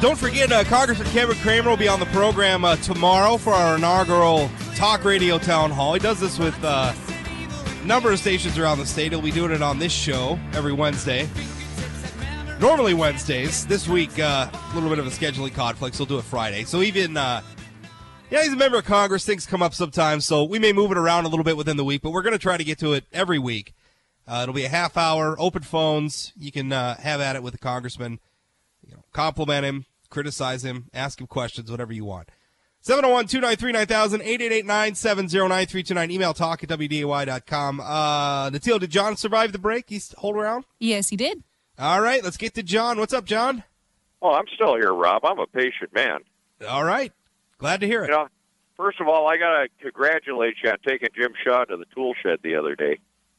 Don't 0.00 0.16
forget, 0.16 0.52
uh, 0.52 0.62
Congressman 0.62 1.08
Kevin 1.08 1.36
Cramer 1.38 1.70
will 1.70 1.76
be 1.76 1.88
on 1.88 1.98
the 1.98 2.06
program 2.06 2.64
uh, 2.64 2.76
tomorrow 2.76 3.36
for 3.36 3.52
our 3.52 3.76
inaugural 3.76 4.48
Talk 4.76 5.04
Radio 5.04 5.38
Town 5.38 5.72
Hall. 5.72 5.92
He 5.92 5.98
does 5.98 6.20
this 6.20 6.38
with 6.38 6.56
uh, 6.62 6.94
a 6.94 7.84
number 7.84 8.12
of 8.12 8.20
stations 8.20 8.58
around 8.58 8.78
the 8.78 8.86
state. 8.86 9.10
He'll 9.10 9.20
be 9.20 9.32
doing 9.32 9.50
it 9.50 9.60
on 9.60 9.80
this 9.80 9.90
show 9.90 10.38
every 10.52 10.72
Wednesday. 10.72 11.28
Normally 12.60 12.94
Wednesdays. 12.94 13.66
This 13.66 13.88
week, 13.88 14.20
uh, 14.20 14.48
a 14.52 14.74
little 14.74 14.88
bit 14.88 15.00
of 15.00 15.06
a 15.08 15.10
scheduling 15.10 15.52
conflict, 15.52 15.96
so 15.96 16.04
he'll 16.04 16.16
do 16.16 16.18
it 16.20 16.24
Friday. 16.24 16.62
So 16.62 16.80
even, 16.82 17.16
uh, 17.16 17.42
yeah, 18.30 18.44
he's 18.44 18.52
a 18.52 18.56
member 18.56 18.78
of 18.78 18.84
Congress. 18.84 19.26
Things 19.26 19.46
come 19.46 19.62
up 19.64 19.74
sometimes, 19.74 20.24
so 20.24 20.44
we 20.44 20.60
may 20.60 20.72
move 20.72 20.92
it 20.92 20.96
around 20.96 21.24
a 21.24 21.28
little 21.28 21.44
bit 21.44 21.56
within 21.56 21.76
the 21.76 21.84
week, 21.84 22.02
but 22.02 22.10
we're 22.10 22.22
going 22.22 22.34
to 22.34 22.38
try 22.38 22.56
to 22.56 22.64
get 22.64 22.78
to 22.78 22.92
it 22.92 23.04
every 23.12 23.40
week. 23.40 23.74
Uh, 24.28 24.42
it'll 24.44 24.54
be 24.54 24.64
a 24.64 24.68
half 24.68 24.96
hour, 24.96 25.34
open 25.40 25.62
phones. 25.62 26.32
You 26.36 26.52
can 26.52 26.70
have 26.70 27.20
at 27.20 27.34
it 27.34 27.42
with 27.42 27.52
the 27.52 27.58
congressman. 27.58 28.20
You 28.86 28.94
know, 28.94 29.02
compliment 29.12 29.66
him, 29.66 29.84
criticize 30.10 30.64
him, 30.64 30.88
ask 30.92 31.20
him 31.20 31.26
questions, 31.26 31.70
whatever 31.70 31.92
you 31.92 32.04
want. 32.04 32.30
701 32.80 33.26
293 33.26 33.72
9000 33.72 34.20
888 34.22 34.66
970 34.66 35.38
9329. 35.48 36.10
Email 36.10 36.34
talk 36.34 36.62
at 36.62 36.70
WDAY.com. 36.70 37.80
Uh, 37.80 38.50
Natil, 38.50 38.78
did 38.80 38.90
John 38.90 39.16
survive 39.16 39.52
the 39.52 39.58
break? 39.58 39.86
He's 39.88 40.14
hold 40.18 40.36
around? 40.36 40.64
Yes, 40.78 41.08
he 41.08 41.16
did. 41.16 41.42
All 41.78 42.00
right, 42.00 42.22
let's 42.22 42.36
get 42.36 42.54
to 42.54 42.62
John. 42.62 42.98
What's 42.98 43.12
up, 43.12 43.24
John? 43.24 43.64
Oh, 44.20 44.32
I'm 44.32 44.46
still 44.54 44.74
here, 44.74 44.92
Rob. 44.92 45.24
I'm 45.24 45.38
a 45.38 45.46
patient 45.46 45.92
man. 45.94 46.20
All 46.68 46.84
right. 46.84 47.12
Glad 47.58 47.80
to 47.80 47.86
hear 47.86 48.04
it. 48.04 48.08
You 48.08 48.14
know, 48.14 48.28
first 48.76 49.00
of 49.00 49.08
all, 49.08 49.28
I 49.28 49.36
gotta 49.36 49.68
congratulate 49.80 50.56
you 50.62 50.70
on 50.70 50.78
taking 50.86 51.08
Jim 51.14 51.32
Shaw 51.44 51.64
to 51.64 51.76
the 51.76 51.84
tool 51.94 52.14
shed 52.22 52.38
the 52.42 52.56
other 52.56 52.74
day. 52.74 52.98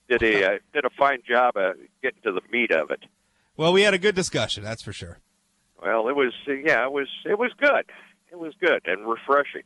Did 0.10 0.24
a 0.24 0.46
uh, 0.56 0.58
did 0.74 0.86
a 0.86 0.90
fine 0.92 1.22
job 1.28 1.58
of 1.58 1.76
getting 2.02 2.22
to 2.24 2.32
the 2.32 2.42
meat 2.52 2.72
of 2.72 2.92
it. 2.92 3.04
Well, 3.58 3.74
we 3.74 3.82
had 3.82 3.94
a 3.94 3.98
good 3.98 4.16
discussion, 4.16 4.64
that's 4.64 4.82
for 4.82 4.94
sure. 4.94 5.20
Well, 5.82 6.10
it 6.10 6.16
was 6.16 6.34
yeah, 6.48 6.86
it 6.86 6.92
was 6.92 7.08
it 7.26 7.38
was 7.38 7.52
good. 7.58 7.86
It 8.32 8.38
was 8.38 8.54
good 8.60 8.82
and 8.86 9.08
refreshing. 9.08 9.64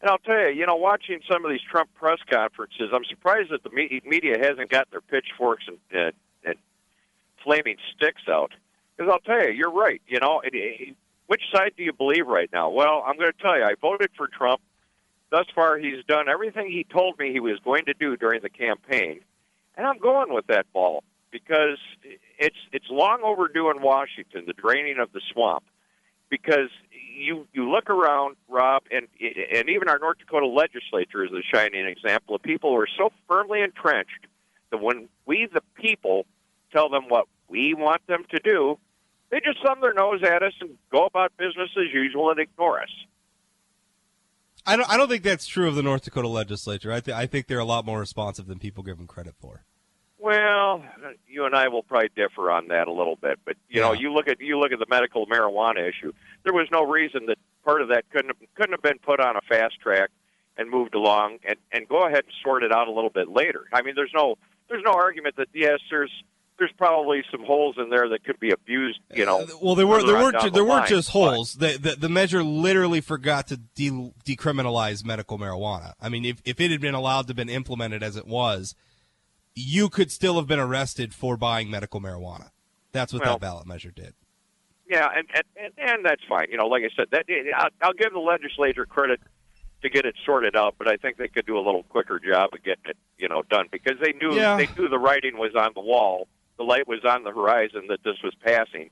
And 0.00 0.10
I'll 0.10 0.18
tell 0.18 0.38
you, 0.38 0.48
you 0.48 0.66
know, 0.66 0.76
watching 0.76 1.20
some 1.30 1.44
of 1.44 1.50
these 1.50 1.60
Trump 1.70 1.90
press 1.94 2.18
conferences, 2.30 2.90
I'm 2.92 3.04
surprised 3.04 3.50
that 3.50 3.62
the 3.62 3.70
media 3.70 4.38
hasn't 4.40 4.70
got 4.70 4.90
their 4.90 5.02
pitchforks 5.02 5.64
and, 5.68 5.76
and, 5.92 6.12
and 6.42 6.54
flaming 7.44 7.76
sticks 7.94 8.22
out. 8.28 8.52
Because 8.96 9.12
I'll 9.12 9.20
tell 9.20 9.46
you, 9.46 9.52
you're 9.52 9.70
right. 9.70 10.00
You 10.08 10.18
know, 10.20 10.40
it, 10.40 10.54
it, 10.54 10.96
which 11.26 11.42
side 11.54 11.72
do 11.76 11.82
you 11.82 11.92
believe 11.92 12.26
right 12.26 12.48
now? 12.50 12.70
Well, 12.70 13.04
I'm 13.06 13.16
going 13.18 13.30
to 13.30 13.42
tell 13.42 13.58
you, 13.58 13.64
I 13.64 13.74
voted 13.80 14.10
for 14.16 14.26
Trump. 14.26 14.62
Thus 15.30 15.46
far, 15.54 15.78
he's 15.78 16.04
done 16.08 16.28
everything 16.28 16.70
he 16.70 16.84
told 16.84 17.18
me 17.18 17.32
he 17.32 17.40
was 17.40 17.58
going 17.62 17.84
to 17.84 17.94
do 17.94 18.16
during 18.16 18.40
the 18.42 18.50
campaign, 18.50 19.20
and 19.76 19.86
I'm 19.86 19.98
going 19.98 20.34
with 20.34 20.48
that 20.48 20.66
ball 20.72 21.04
because 21.30 21.78
it's 22.38 22.56
it's 22.72 22.86
long 22.90 23.20
overdue 23.22 23.70
in 23.70 23.82
Washington, 23.82 24.44
the 24.46 24.52
draining 24.52 24.98
of 24.98 25.12
the 25.12 25.20
swamp. 25.32 25.64
Because 26.28 26.70
you 26.92 27.46
you 27.52 27.70
look 27.70 27.90
around, 27.90 28.36
Rob, 28.48 28.82
and 28.90 29.08
and 29.20 29.68
even 29.68 29.88
our 29.88 29.98
North 29.98 30.18
Dakota 30.18 30.46
legislature 30.46 31.24
is 31.24 31.30
a 31.32 31.42
shining 31.54 31.86
example 31.86 32.34
of 32.36 32.42
people 32.42 32.70
who 32.70 32.80
are 32.80 32.88
so 32.96 33.10
firmly 33.28 33.62
entrenched 33.62 34.26
that 34.70 34.80
when 34.80 35.08
we, 35.26 35.48
the 35.52 35.62
people, 35.74 36.26
tell 36.72 36.88
them 36.88 37.04
what 37.08 37.26
we 37.48 37.74
want 37.74 38.06
them 38.06 38.24
to 38.30 38.38
do, 38.38 38.78
they 39.30 39.40
just 39.40 39.58
thumb 39.64 39.80
their 39.80 39.92
nose 39.92 40.22
at 40.22 40.42
us 40.42 40.52
and 40.60 40.70
go 40.90 41.04
about 41.04 41.36
business 41.36 41.70
as 41.76 41.92
usual 41.92 42.30
and 42.30 42.38
ignore 42.38 42.80
us. 42.80 42.90
I 44.66 44.76
don't. 44.76 44.88
I 44.88 44.96
don't 44.96 45.08
think 45.08 45.22
that's 45.22 45.46
true 45.46 45.68
of 45.68 45.74
the 45.74 45.82
North 45.82 46.04
Dakota 46.04 46.28
legislature. 46.28 46.92
I, 46.92 47.00
th- 47.00 47.16
I 47.16 47.26
think 47.26 47.46
they're 47.46 47.58
a 47.58 47.64
lot 47.64 47.86
more 47.86 47.98
responsive 47.98 48.46
than 48.46 48.58
people 48.58 48.84
give 48.84 48.98
them 48.98 49.06
credit 49.06 49.34
for. 49.40 49.64
Well, 50.20 50.84
you 51.28 51.46
and 51.46 51.54
I 51.54 51.68
will 51.68 51.82
probably 51.82 52.10
differ 52.14 52.50
on 52.50 52.68
that 52.68 52.88
a 52.88 52.92
little 52.92 53.16
bit, 53.16 53.38
but 53.44 53.56
you 53.70 53.80
know, 53.80 53.92
you 53.92 54.12
look 54.12 54.28
at 54.28 54.40
you 54.40 54.58
look 54.58 54.70
at 54.72 54.78
the 54.78 54.86
medical 54.88 55.26
marijuana 55.26 55.88
issue. 55.88 56.12
There 56.44 56.52
was 56.52 56.68
no 56.70 56.84
reason 56.84 57.26
that 57.26 57.38
part 57.64 57.80
of 57.80 57.88
that 57.88 58.04
couldn't 58.10 58.28
have, 58.38 58.48
couldn't 58.54 58.72
have 58.72 58.82
been 58.82 58.98
put 58.98 59.18
on 59.20 59.36
a 59.36 59.40
fast 59.48 59.80
track 59.80 60.10
and 60.58 60.68
moved 60.68 60.94
along, 60.94 61.38
and 61.44 61.56
and 61.72 61.88
go 61.88 62.06
ahead 62.06 62.24
and 62.24 62.32
sort 62.42 62.62
it 62.62 62.70
out 62.72 62.86
a 62.86 62.92
little 62.92 63.08
bit 63.10 63.28
later. 63.30 63.64
I 63.72 63.80
mean, 63.82 63.94
there's 63.94 64.12
no 64.14 64.36
there's 64.68 64.82
no 64.84 64.92
argument 64.92 65.36
that 65.36 65.48
yes, 65.54 65.78
there's 65.90 66.12
there's 66.58 66.72
probably 66.76 67.22
some 67.30 67.42
holes 67.42 67.76
in 67.78 67.88
there 67.88 68.06
that 68.10 68.22
could 68.22 68.38
be 68.38 68.50
abused. 68.50 69.00
You 69.14 69.24
know, 69.24 69.40
Uh, 69.40 69.46
well, 69.62 69.74
there 69.74 69.86
were 69.86 70.02
there 70.04 70.16
weren't 70.16 70.38
ju- 70.38 70.50
the 70.50 70.54
there 70.56 70.64
weren't 70.64 70.86
just 70.88 71.08
holes. 71.08 71.54
The, 71.54 71.78
the 71.80 71.96
the 71.96 72.08
measure 72.10 72.42
literally 72.44 73.00
forgot 73.00 73.46
to 73.48 73.56
de- 73.56 74.12
decriminalize 74.26 75.02
medical 75.02 75.38
marijuana. 75.38 75.94
I 75.98 76.10
mean, 76.10 76.26
if 76.26 76.42
if 76.44 76.60
it 76.60 76.70
had 76.70 76.82
been 76.82 76.94
allowed 76.94 77.28
to 77.28 77.34
been 77.34 77.48
implemented 77.48 78.02
as 78.02 78.16
it 78.16 78.26
was, 78.26 78.74
you 79.54 79.88
could 79.88 80.10
still 80.12 80.36
have 80.36 80.46
been 80.46 80.58
arrested 80.58 81.12
for 81.14 81.36
buying 81.36 81.70
medical 81.70 82.00
marijuana. 82.00 82.50
That's 82.92 83.12
what 83.12 83.22
Well- 83.24 83.34
that 83.34 83.40
ballot 83.40 83.66
measure 83.66 83.90
did. 83.90 84.14
Yeah, 84.88 85.08
and, 85.14 85.28
and 85.56 85.72
and 85.78 86.04
that's 86.04 86.22
fine. 86.28 86.46
You 86.50 86.56
know, 86.56 86.66
like 86.66 86.82
I 86.82 86.88
said, 86.96 87.06
that 87.12 87.26
I'll, 87.56 87.68
I'll 87.80 87.92
give 87.92 88.12
the 88.12 88.18
legislature 88.18 88.84
credit 88.86 89.20
to 89.82 89.88
get 89.88 90.04
it 90.04 90.16
sorted 90.26 90.56
out, 90.56 90.74
but 90.78 90.88
I 90.88 90.96
think 90.96 91.16
they 91.16 91.28
could 91.28 91.46
do 91.46 91.56
a 91.56 91.62
little 91.62 91.84
quicker 91.84 92.18
job 92.18 92.50
of 92.52 92.62
getting 92.64 92.86
it, 92.90 92.96
you 93.16 93.28
know, 93.28 93.42
done 93.48 93.66
because 93.70 94.00
they 94.02 94.12
knew 94.14 94.34
Yeah. 94.34 94.56
they 94.56 94.66
knew 94.76 94.88
the 94.88 94.98
writing 94.98 95.38
was 95.38 95.54
on 95.54 95.70
the 95.76 95.80
wall, 95.80 96.26
the 96.58 96.64
light 96.64 96.88
was 96.88 97.04
on 97.04 97.22
the 97.22 97.30
horizon 97.30 97.86
that 97.88 98.02
this 98.02 98.16
was 98.24 98.34
passing, 98.44 98.90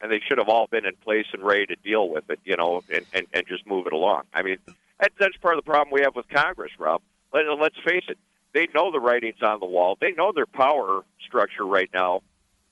and 0.00 0.10
they 0.10 0.20
should 0.28 0.38
have 0.38 0.48
all 0.48 0.66
been 0.66 0.84
in 0.84 0.96
place 0.96 1.26
and 1.32 1.44
ready 1.44 1.64
to 1.66 1.76
deal 1.76 2.08
with 2.08 2.28
it, 2.28 2.40
you 2.44 2.56
know, 2.56 2.82
and 2.92 3.06
and, 3.12 3.28
and 3.32 3.46
just 3.46 3.64
move 3.68 3.86
it 3.86 3.92
along. 3.92 4.22
I 4.34 4.42
mean, 4.42 4.56
that, 4.98 5.12
that's 5.20 5.36
part 5.36 5.56
of 5.56 5.64
the 5.64 5.70
problem 5.70 5.92
we 5.94 6.00
have 6.00 6.16
with 6.16 6.28
Congress, 6.28 6.72
Rob. 6.76 7.02
Let, 7.32 7.44
let's 7.60 7.76
face 7.86 8.04
it, 8.08 8.18
they 8.54 8.68
know 8.74 8.90
the 8.90 9.00
writing's 9.00 9.42
on 9.42 9.60
the 9.60 9.66
wall. 9.66 9.96
They 10.00 10.12
know 10.12 10.32
their 10.32 10.46
power 10.46 11.04
structure 11.26 11.64
right 11.66 11.90
now 11.92 12.22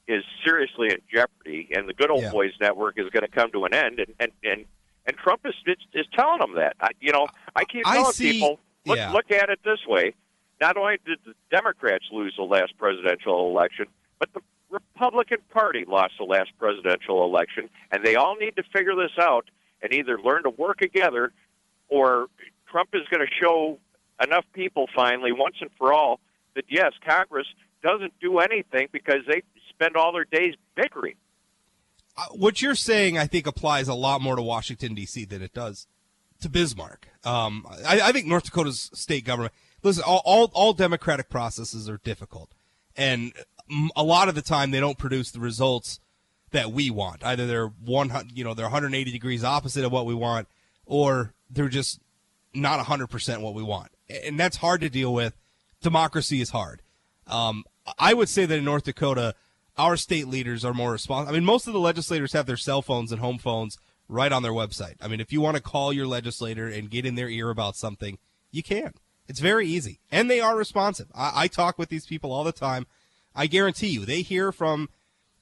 is 0.07 0.23
seriously 0.45 0.89
in 0.91 0.99
jeopardy, 1.13 1.69
and 1.75 1.89
the 1.89 1.95
good 1.95 2.11
old 2.11 2.23
Yeah. 2.23 2.31
boys 2.31 2.53
network 2.61 2.99
is 2.99 3.09
going 3.11 3.25
to 3.25 3.31
come 3.31 3.51
to 3.53 3.65
an 3.65 3.75
end. 3.75 3.99
And 3.99 4.15
and 4.21 4.33
and, 4.43 4.65
and 5.07 5.17
Trump 5.17 5.43
is, 5.45 5.55
is 5.67 5.77
is 5.93 6.07
telling 6.15 6.41
them 6.41 6.55
that. 6.57 6.77
I, 6.81 6.89
you 7.01 7.13
know, 7.13 7.27
I 7.57 7.65
keep 7.65 7.87
I 7.87 7.97
telling 7.97 8.13
see- 8.13 8.33
people 8.33 8.61
look 8.87 8.99
yeah. 8.99 9.13
look 9.13 9.31
at 9.31 9.49
it 9.51 9.61
this 9.65 9.81
way: 9.87 10.15
not 10.61 10.77
only 10.77 10.99
did 11.07 11.19
the 11.25 11.35
Democrats 11.51 12.05
lose 12.13 12.35
the 12.37 12.45
last 12.45 12.77
presidential 12.79 13.49
election, 13.49 13.87
but 14.19 14.33
the 14.35 14.41
Republican 14.71 15.39
Party 15.51 15.85
lost 15.87 16.15
the 16.19 16.25
last 16.25 16.51
presidential 16.59 17.25
election, 17.25 17.71
and 17.91 18.05
they 18.05 18.17
all 18.17 18.37
need 18.37 18.57
to 18.57 18.63
figure 18.75 18.95
this 18.97 19.13
out 19.21 19.49
and 19.83 19.93
either 19.93 20.19
learn 20.19 20.43
to 20.43 20.51
work 20.51 20.79
together, 20.79 21.33
or 21.89 22.27
Trump 22.71 22.89
is 22.93 23.03
going 23.11 23.25
to 23.25 23.33
show 23.41 23.79
enough 24.23 24.45
people 24.53 24.87
finally, 24.95 25.33
once 25.33 25.57
and 25.61 25.71
for 25.79 25.93
all, 25.93 26.21
that 26.55 26.65
yes, 26.69 26.93
Congress 27.07 27.47
doesn't 27.83 28.13
do 28.21 28.39
anything 28.39 28.89
because 28.93 29.21
they 29.29 29.43
spend 29.69 29.97
all 29.97 30.13
their 30.13 30.25
days 30.25 30.55
bickering. 30.75 31.15
Uh, 32.17 32.27
what 32.33 32.63
you're 32.63 32.75
saying, 32.75 33.19
I 33.19 33.27
think, 33.27 33.47
applies 33.47 33.89
a 33.89 33.95
lot 33.95 34.21
more 34.21 34.37
to 34.37 34.43
Washington 34.43 34.95
D.C. 34.95 35.25
than 35.25 35.43
it 35.43 35.53
does 35.53 35.87
to 36.41 36.49
Bismarck. 36.49 37.09
Um, 37.25 37.67
I, 37.87 38.01
I 38.01 38.13
think 38.13 38.27
North 38.27 38.45
Dakota's 38.45 38.91
state 38.95 39.25
government. 39.25 39.53
Listen, 39.83 40.05
all, 40.07 40.23
all 40.25 40.51
all 40.55 40.73
democratic 40.73 41.29
processes 41.29 41.89
are 41.89 41.99
difficult, 41.99 42.55
and 42.97 43.33
a 43.97 44.03
lot 44.03 44.29
of 44.29 44.35
the 44.35 44.43
time 44.43 44.71
they 44.71 44.81
don't 44.81 44.99
produce 44.99 45.31
the 45.31 45.41
results 45.41 46.01
that 46.53 46.71
we 46.71 46.91
want. 46.91 47.25
Either 47.25 47.47
they're 47.47 47.67
one, 47.67 48.13
you 48.33 48.45
know, 48.45 48.55
they're 48.55 48.67
180 48.67 49.11
degrees 49.11 49.45
opposite 49.45 49.85
of 49.85 49.93
what 49.93 50.07
we 50.07 50.15
want, 50.15 50.49
or 50.87 51.35
they're 51.51 51.69
just 51.69 52.01
not 52.55 52.77
100 52.79 53.09
percent 53.09 53.43
what 53.43 53.55
we 53.55 53.63
want, 53.63 53.91
and 54.25 54.39
that's 54.39 54.59
hard 54.59 54.81
to 54.83 54.89
deal 54.89 55.13
with. 55.13 55.37
Democracy 55.83 56.41
is 56.41 56.51
hard. 56.51 56.83
Um, 57.27 57.65
I 57.99 58.15
would 58.15 58.29
say 58.29 58.47
that 58.47 58.59
in 58.59 58.65
North 58.65 58.85
Dakota, 58.85 59.35
our 59.77 59.97
state 59.97 60.29
leaders 60.29 60.65
are 60.65 60.75
more 60.75 60.93
responsible. 60.93 61.31
I 61.31 61.35
mean, 61.35 61.45
most 61.45 61.67
of 61.67 61.73
the 61.73 61.81
legislators 61.81 62.33
have 62.33 62.47
their 62.47 62.57
cell 62.57 62.83
phones 62.83 63.13
and 63.13 63.21
home 63.21 63.39
phones 63.39 63.79
right 64.09 64.33
on 64.33 64.43
their 64.43 64.53
website. 64.53 64.95
I 65.01 65.09
mean, 65.09 65.21
if 65.21 65.33
you 65.33 65.41
want 65.41 65.57
to 65.57 65.63
call 65.63 65.93
your 65.93 66.07
legislator 66.07 66.69
and 66.69 66.91
get 66.91 67.07
in 67.07 67.15
their 67.15 67.29
ear 67.29 67.51
about 67.51 67.77
something, 67.77 68.19
you 68.51 68.63
can. 68.63 68.93
It's 69.27 69.41
very 69.41 69.67
easy. 69.67 70.01
And 70.13 70.31
they 70.31 70.41
are 70.41 70.57
responsive. 70.57 71.09
I, 71.15 71.33
I 71.35 71.49
talk 71.49 71.79
with 71.79 71.89
these 71.89 72.07
people 72.07 72.33
all 72.33 72.45
the 72.45 72.53
time. 72.53 72.87
I 73.35 73.47
guarantee 73.47 73.89
you, 73.89 74.05
they 74.05 74.23
hear 74.23 74.53
from 74.53 74.89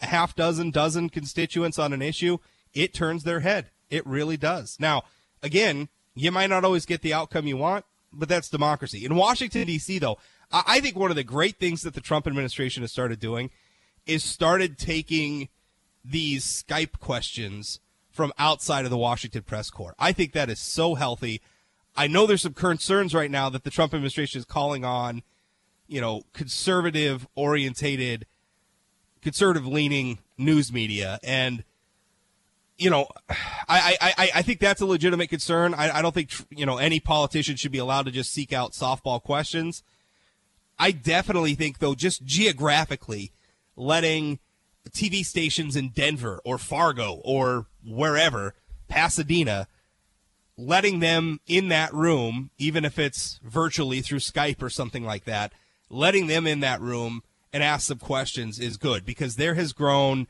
a 0.01 0.07
half 0.07 0.35
dozen, 0.35 0.71
dozen 0.71 1.11
constituents 1.11 1.79
on 1.79 1.93
an 1.93 2.03
issue. 2.03 2.39
It 2.73 2.95
turns 2.95 3.25
their 3.25 3.41
head. 3.41 3.71
It 3.91 4.07
really 4.07 4.37
does. 4.37 4.79
Now, 4.81 5.03
again, 5.43 5.89
you 6.15 6.33
might 6.33 6.49
not 6.49 6.65
always 6.65 6.87
get 6.87 7.03
the 7.03 7.13
outcome 7.13 7.47
you 7.47 7.57
want, 7.57 7.85
but 8.12 8.29
that's 8.29 8.48
democracy. 8.48 9.05
In 9.05 9.14
Washington, 9.14 9.66
D.C., 9.66 9.98
though, 9.98 10.18
I, 10.51 10.62
I 10.66 10.81
think 10.81 10.96
one 10.96 11.11
of 11.11 11.16
the 11.16 11.25
great 11.25 11.59
things 11.59 11.83
that 11.83 11.94
the 11.94 12.01
Trump 12.01 12.27
administration 12.27 12.83
has 12.83 12.92
started 12.92 13.20
doing 13.20 13.51
is 14.07 14.25
started 14.25 14.79
taking 14.79 15.48
these 16.05 16.44
Skype 16.44 16.98
questions 16.98 17.81
from 18.11 18.33
outside 18.38 18.85
of 18.85 18.90
the 18.90 18.98
Washington 18.98 19.42
press 19.42 19.70
corps. 19.70 19.94
I 19.98 20.12
think 20.12 20.33
that 20.33 20.51
is 20.51 20.59
so 20.59 20.94
healthy. 20.94 21.40
I 21.96 22.07
know 22.07 22.27
there's 22.27 22.42
some 22.42 22.55
concerns 22.55 23.14
right 23.14 23.31
now 23.31 23.48
that 23.51 23.64
the 23.64 23.70
Trump 23.70 23.94
administration 23.94 24.38
is 24.38 24.44
calling 24.44 24.85
on, 24.85 25.22
you 25.87 26.01
know, 26.01 26.22
conservative 26.33 27.27
orientated, 27.35 28.27
conservative 29.22 29.66
leaning 29.66 30.18
news 30.37 30.72
media. 30.72 31.18
And, 31.22 31.64
you 32.83 32.90
know, 32.90 33.07
I, 33.68 33.97
I, 34.01 34.31
I, 34.35 34.42
think 34.42 34.59
that's 34.59 34.81
a 34.81 34.87
legitimate 34.87 35.29
concern. 35.29 35.73
I, 35.73 35.99
I 35.99 36.03
don't 36.03 36.12
think, 36.12 36.31
you 36.51 36.66
know, 36.66 36.79
any 36.79 36.99
politician 36.99 37.55
should 37.55 37.71
be 37.71 37.79
allowed 37.79 38.07
to 38.07 38.11
just 38.11 38.33
seek 38.33 38.53
out 38.53 38.73
softball 38.73 39.23
questions. 39.23 39.85
I 40.81 40.90
definitely 40.90 41.55
think, 41.55 41.79
though, 41.79 41.95
just 41.95 42.25
geographically, 42.25 43.31
letting 43.77 44.40
TV 44.90 45.25
stations 45.25 45.77
in 45.77 45.90
Denver 45.90 46.40
or 46.45 46.59
Fargo 46.59 47.21
or 47.25 47.66
wherever, 47.87 48.55
Pasadena, 48.88 49.68
letting 50.57 50.99
them 50.99 51.38
in 51.47 51.68
that 51.68 51.95
room, 51.95 52.51
even 52.59 52.85
if 52.85 52.99
it's 52.99 53.38
virtually 53.45 54.01
through 54.01 54.18
Skype 54.18 54.61
or 54.61 54.71
something 54.71 55.05
like 55.05 55.25
that, 55.25 55.53
letting 55.88 56.27
them 56.27 56.49
in 56.49 56.59
that 56.61 56.81
room 56.81 57.23
and 57.53 57.62
ask 57.62 57.87
some 57.87 57.99
questions 57.99 58.59
is 58.59 58.77
good 58.77 59.07
because 59.07 59.37
there 59.37 59.55
has 59.55 59.73
grown 59.73 60.27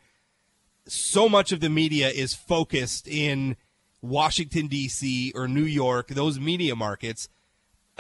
so 0.86 1.28
much 1.28 1.52
of 1.52 1.60
the 1.60 1.70
media 1.70 2.08
is 2.08 2.34
focused 2.34 3.06
in 3.06 3.56
Washington, 4.00 4.66
D.C. 4.66 5.32
or 5.34 5.46
New 5.46 5.64
York, 5.64 6.08
those 6.08 6.40
media 6.40 6.74
markets. 6.74 7.28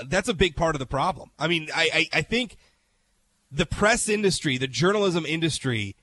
That's 0.04 0.28
a 0.28 0.34
big 0.34 0.56
part 0.56 0.74
of 0.74 0.78
the 0.80 0.86
problem. 0.86 1.30
I 1.38 1.48
mean, 1.48 1.68
I, 1.74 1.90
I, 1.94 2.18
I 2.18 2.22
think 2.22 2.56
the 3.50 3.66
press 3.66 4.08
industry, 4.08 4.58
the 4.58 4.66
journalism 4.66 5.24
industry, 5.26 5.94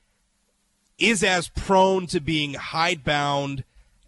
is 0.98 1.22
as 1.22 1.48
prone 1.48 2.06
to 2.08 2.20
being 2.20 2.54
hidebound 2.54 3.64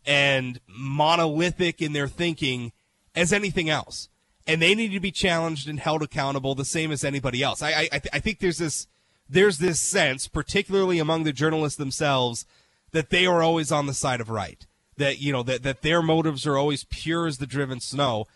and 0.06 0.61
monolithic 0.66 1.80
in 1.82 1.92
their 1.92 2.08
thinking 2.08 2.72
as 3.14 3.32
anything 3.32 3.68
else. 3.68 4.08
And 4.46 4.61
they 4.61 4.74
need 4.74 4.92
to 4.92 5.00
be 5.00 5.11
challenged 5.11 5.68
and 5.68 5.78
held 5.78 6.02
accountable 6.02 6.54
the 6.54 6.64
same 6.64 6.90
as 6.90 7.04
anybody 7.04 7.42
else. 7.42 7.62
I, 7.62 7.70
I, 7.70 7.80
I 7.92 7.98
th- 7.98 8.11
I 8.12 8.18
think 8.18 8.40
there's 8.40 8.58
this 8.58 8.88
there's 9.28 9.58
this 9.58 9.78
sense, 9.78 10.26
particularly 10.26 10.98
among 10.98 11.22
the 11.22 11.32
journalists 11.32 11.78
themselves, 11.78 12.44
that 12.92 13.11
they 13.11 13.26
are 13.26 13.42
always 13.42 13.70
on 13.72 13.87
the 13.87 13.94
side 13.94 14.20
of 14.20 14.31
right. 14.31 14.66
That 14.98 15.18
you 15.20 15.33
know 15.33 15.42
that 15.44 15.62
that 15.62 15.83
their 15.83 16.02
motives 16.02 16.46
are 16.46 16.57
always 16.57 16.85
pure 16.85 17.26
as 17.26 17.38
the 17.38 17.46
driven 17.46 17.81
snow, 17.81 18.26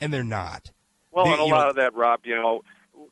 and 0.00 0.12
they're 0.12 0.22
not. 0.24 0.70
Well, 1.10 1.24
They- 1.26 1.32
and 1.32 1.40
a 1.40 1.44
lot 1.44 1.62
know- 1.64 1.70
of 1.70 1.76
that, 1.76 1.94
Rob, 1.94 2.20
you 2.24 2.34
know, 2.36 2.62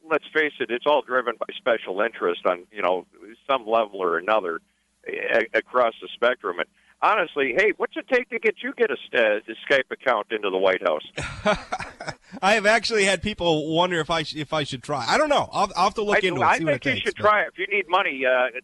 let's 0.08 0.24
face 0.32 0.52
it, 0.60 0.70
it's 0.70 0.86
all 0.86 1.02
driven 1.02 1.34
by 1.38 1.46
special 1.56 2.00
interest 2.00 2.46
on, 2.46 2.64
you 2.72 2.80
know, 2.82 3.06
some 3.48 3.66
level 3.66 4.00
or 4.02 4.18
another 4.18 4.60
a- 5.06 5.46
across 5.54 5.94
the 6.00 6.08
spectrum. 6.14 6.58
And 6.58 6.68
honestly, 7.02 7.54
hey, 7.56 7.72
what's 7.76 7.96
it 7.96 8.06
take 8.12 8.28
to 8.30 8.38
get 8.38 8.56
you 8.62 8.72
get 8.76 8.90
a, 8.90 8.96
st- 8.96 9.44
Skype 9.68 9.90
account 9.90 10.28
into 10.30 10.50
the 10.50 10.58
White 10.58 10.82
House? 10.82 11.02
I 12.42 12.54
have 12.54 12.66
actually 12.66 13.04
had 13.04 13.22
people 13.22 13.74
wonder 13.74 14.00
if 14.00 14.10
I 14.10 14.22
sh- 14.22 14.36
if 14.36 14.52
I 14.52 14.64
should 14.64 14.82
try. 14.82 15.04
I 15.06 15.18
don't 15.18 15.28
know. 15.28 15.48
I'll, 15.52 15.70
I'll 15.76 15.84
have 15.84 15.94
to 15.94 16.02
look 16.04 16.24
I, 16.24 16.26
into 16.26 16.40
it. 16.40 16.44
I 16.44 16.58
see 16.58 16.64
what 16.64 16.72
think 16.74 16.86
it 16.86 16.88
you 16.88 16.94
takes, 16.94 17.04
should 17.06 17.16
but- 17.16 17.22
try 17.28 17.42
it. 17.42 17.48
If 17.52 17.58
you 17.58 17.66
need 17.76 17.86
money, 17.88 18.22
uh, 18.24 18.58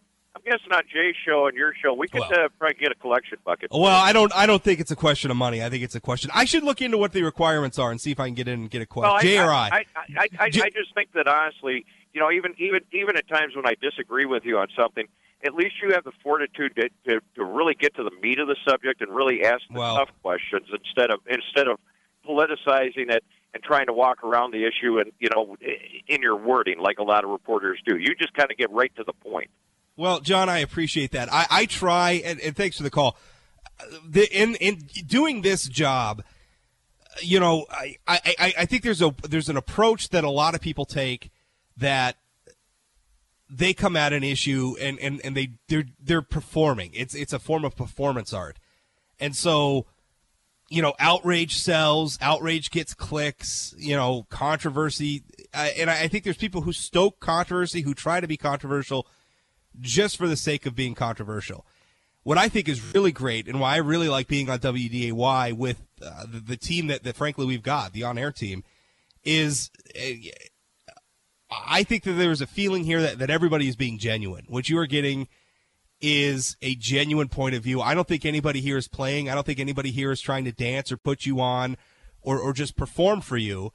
I'm 0.45 0.51
guessing 0.51 0.71
on 0.71 0.83
Jay's 0.91 1.15
show 1.25 1.47
and 1.47 1.55
your 1.57 1.73
show, 1.81 1.93
we 1.93 2.07
could 2.07 2.21
Well- 2.21 2.45
uh, 2.45 2.49
probably 2.57 2.75
get 2.79 2.91
a 2.91 2.95
collection 2.95 3.37
bucket. 3.45 3.71
Well, 3.71 3.85
I 3.85 4.13
don't. 4.13 4.33
I 4.35 4.45
don't 4.45 4.63
think 4.63 4.79
it's 4.79 4.91
a 4.91 4.95
question 4.95 5.31
of 5.31 5.37
money. 5.37 5.63
I 5.63 5.69
think 5.69 5.83
it's 5.83 5.95
a 5.95 5.99
question. 5.99 6.31
I 6.33 6.45
should 6.45 6.63
look 6.63 6.81
into 6.81 6.97
what 6.97 7.11
the 7.13 7.23
requirements 7.23 7.77
are 7.79 7.91
and 7.91 7.99
see 7.99 8.11
if 8.11 8.19
I 8.19 8.25
can 8.27 8.35
get 8.35 8.47
in 8.47 8.61
and 8.61 8.69
get 8.69 8.81
a 8.81 8.85
quote. 8.85 9.03
Well, 9.03 9.13
I, 9.21 9.37
or 9.37 9.51
I, 9.51 9.55
I? 9.55 9.69
I, 9.71 9.85
I, 10.17 10.27
I, 10.39 10.49
J- 10.49 10.61
I 10.63 10.69
just 10.69 10.93
think 10.93 11.11
that 11.13 11.27
honestly, 11.27 11.85
you 12.13 12.21
know, 12.21 12.31
even 12.31 12.53
even 12.57 12.81
even 12.91 13.17
at 13.17 13.27
times 13.27 13.55
when 13.55 13.67
I 13.67 13.75
disagree 13.81 14.25
with 14.25 14.45
you 14.45 14.57
on 14.57 14.67
something, 14.75 15.07
at 15.43 15.53
least 15.53 15.75
you 15.81 15.91
have 15.93 16.03
the 16.03 16.13
fortitude 16.23 16.75
to 16.77 16.89
to, 17.07 17.21
to 17.35 17.43
really 17.43 17.75
get 17.75 17.95
to 17.95 18.03
the 18.03 18.11
meat 18.21 18.39
of 18.39 18.47
the 18.47 18.57
subject 18.67 19.01
and 19.01 19.13
really 19.13 19.43
ask 19.43 19.61
the 19.71 19.79
Well- 19.79 19.97
tough 19.97 20.09
questions 20.21 20.67
instead 20.71 21.11
of 21.11 21.19
instead 21.27 21.67
of 21.67 21.79
politicizing 22.27 23.09
it 23.11 23.23
and 23.53 23.63
trying 23.63 23.87
to 23.87 23.93
walk 23.93 24.23
around 24.23 24.51
the 24.51 24.63
issue 24.65 24.99
and 24.99 25.11
you 25.19 25.29
know 25.33 25.55
in 26.07 26.21
your 26.21 26.35
wording 26.35 26.79
like 26.79 26.99
a 26.99 27.03
lot 27.03 27.23
of 27.23 27.29
reporters 27.29 27.79
do. 27.85 27.97
You 27.97 28.13
just 28.15 28.33
kind 28.33 28.51
of 28.51 28.57
get 28.57 28.69
right 28.71 28.93
to 28.95 29.03
the 29.03 29.13
point. 29.13 29.49
Well, 29.99 30.21
John, 30.21 30.47
I 30.47 30.59
appreciate 30.59 31.11
that. 31.11 31.27
I, 31.29 31.45
I 31.49 31.65
try, 31.65 32.21
and, 32.23 32.39
and 32.39 32.55
thanks 32.55 32.77
for 32.77 32.83
the 32.83 32.89
call. 32.89 33.17
The, 34.07 34.29
in 34.31 34.55
in 34.55 34.87
doing 35.05 35.41
this 35.41 35.67
job, 35.67 36.23
you 37.21 37.37
know, 37.41 37.65
I, 37.69 37.97
I, 38.07 38.19
I- 38.39 38.53
I 38.59 38.65
think 38.65 38.83
there's 38.83 39.01
a 39.01 39.13
there's 39.27 39.49
an 39.49 39.57
approach 39.57 40.07
that 40.09 40.23
a 40.23 40.29
lot 40.29 40.55
of 40.55 40.61
people 40.61 40.85
take 40.85 41.31
that 41.75 42.15
they 43.49 43.73
come 43.73 43.97
at 43.97 44.13
an 44.13 44.23
issue 44.23 44.75
and, 44.79 44.97
and, 44.99 45.19
and 45.25 45.35
they 45.35 45.49
they're 45.67 45.85
they're 46.01 46.21
performing. 46.21 46.91
It's 46.93 47.13
it's 47.13 47.33
a 47.33 47.39
form 47.39 47.65
of 47.65 47.75
performance 47.75 48.31
art, 48.31 48.57
and 49.19 49.35
so 49.35 49.85
you 50.69 50.81
know, 50.81 50.93
outrage 50.97 51.57
sells, 51.57 52.17
outrage 52.21 52.71
gets 52.71 52.93
clicks, 52.93 53.75
you 53.77 53.97
know, 53.97 54.25
controversy. 54.29 55.23
Uh, 55.53 55.67
and 55.77 55.89
I, 55.89 56.03
I 56.03 56.07
think 56.07 56.23
there's 56.23 56.37
people 56.37 56.61
who 56.61 56.71
stoke 56.71 57.19
controversy, 57.19 57.81
who 57.81 57.93
try 57.93 58.21
to 58.21 58.27
be 58.27 58.37
controversial 58.37 59.05
just 59.79 60.17
for 60.17 60.27
the 60.27 60.35
sake 60.35 60.65
of 60.65 60.75
being 60.75 60.95
controversial. 60.95 61.65
What 62.23 62.37
I 62.37 62.49
think 62.49 62.67
is 62.67 62.93
really 62.93 63.11
great 63.11 63.47
and 63.47 63.59
why 63.59 63.75
I 63.75 63.77
really 63.77 64.09
like 64.09 64.27
being 64.27 64.49
on 64.49 64.59
WDAY 64.59 65.53
with 65.53 65.81
uh, 66.01 66.25
the, 66.27 66.39
the 66.39 66.57
team 66.57 66.87
that, 66.87 67.03
that, 67.03 67.15
frankly, 67.15 67.45
we've 67.45 67.63
got, 67.63 67.93
the 67.93 68.03
on 68.03 68.17
air 68.17 68.31
team, 68.31 68.63
is 69.23 69.71
uh, 69.95 70.91
I 71.49 71.83
think 71.83 72.03
that 72.03 72.13
there's 72.13 72.41
a 72.41 72.47
feeling 72.47 72.83
here 72.83 73.01
that, 73.01 73.19
that 73.19 73.29
everybody 73.29 73.67
is 73.67 73.75
being 73.75 73.97
genuine. 73.97 74.45
What 74.47 74.69
you 74.69 74.77
are 74.77 74.85
getting 74.85 75.27
is 76.01 76.55
a 76.61 76.75
genuine 76.75 77.29
point 77.29 77.55
of 77.55 77.63
view. 77.63 77.81
I 77.81 77.93
don't 77.93 78.07
think 78.07 78.25
anybody 78.25 78.61
here 78.61 78.77
is 78.77 78.87
playing. 78.87 79.29
I 79.29 79.33
don't 79.33 79.45
think 79.45 79.59
anybody 79.59 79.91
here 79.91 80.11
is 80.11 80.21
trying 80.21 80.45
to 80.45 80.51
dance 80.51 80.91
or 80.91 80.97
put 80.97 81.25
you 81.25 81.41
on 81.41 81.77
or, 82.21 82.39
or 82.39 82.53
just 82.53 82.75
perform 82.75 83.21
for 83.21 83.37
you. 83.37 83.71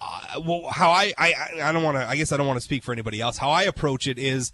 Uh, 0.00 0.40
well, 0.44 0.68
how 0.70 0.90
I, 0.90 1.12
I, 1.18 1.34
I 1.62 1.72
don't 1.72 1.82
want 1.82 1.98
to, 1.98 2.06
I 2.06 2.16
guess 2.16 2.32
I 2.32 2.36
don't 2.36 2.46
want 2.46 2.56
to 2.56 2.64
speak 2.64 2.82
for 2.82 2.92
anybody 2.92 3.20
else. 3.20 3.38
How 3.38 3.50
I 3.50 3.62
approach 3.64 4.06
it 4.06 4.18
is 4.18 4.50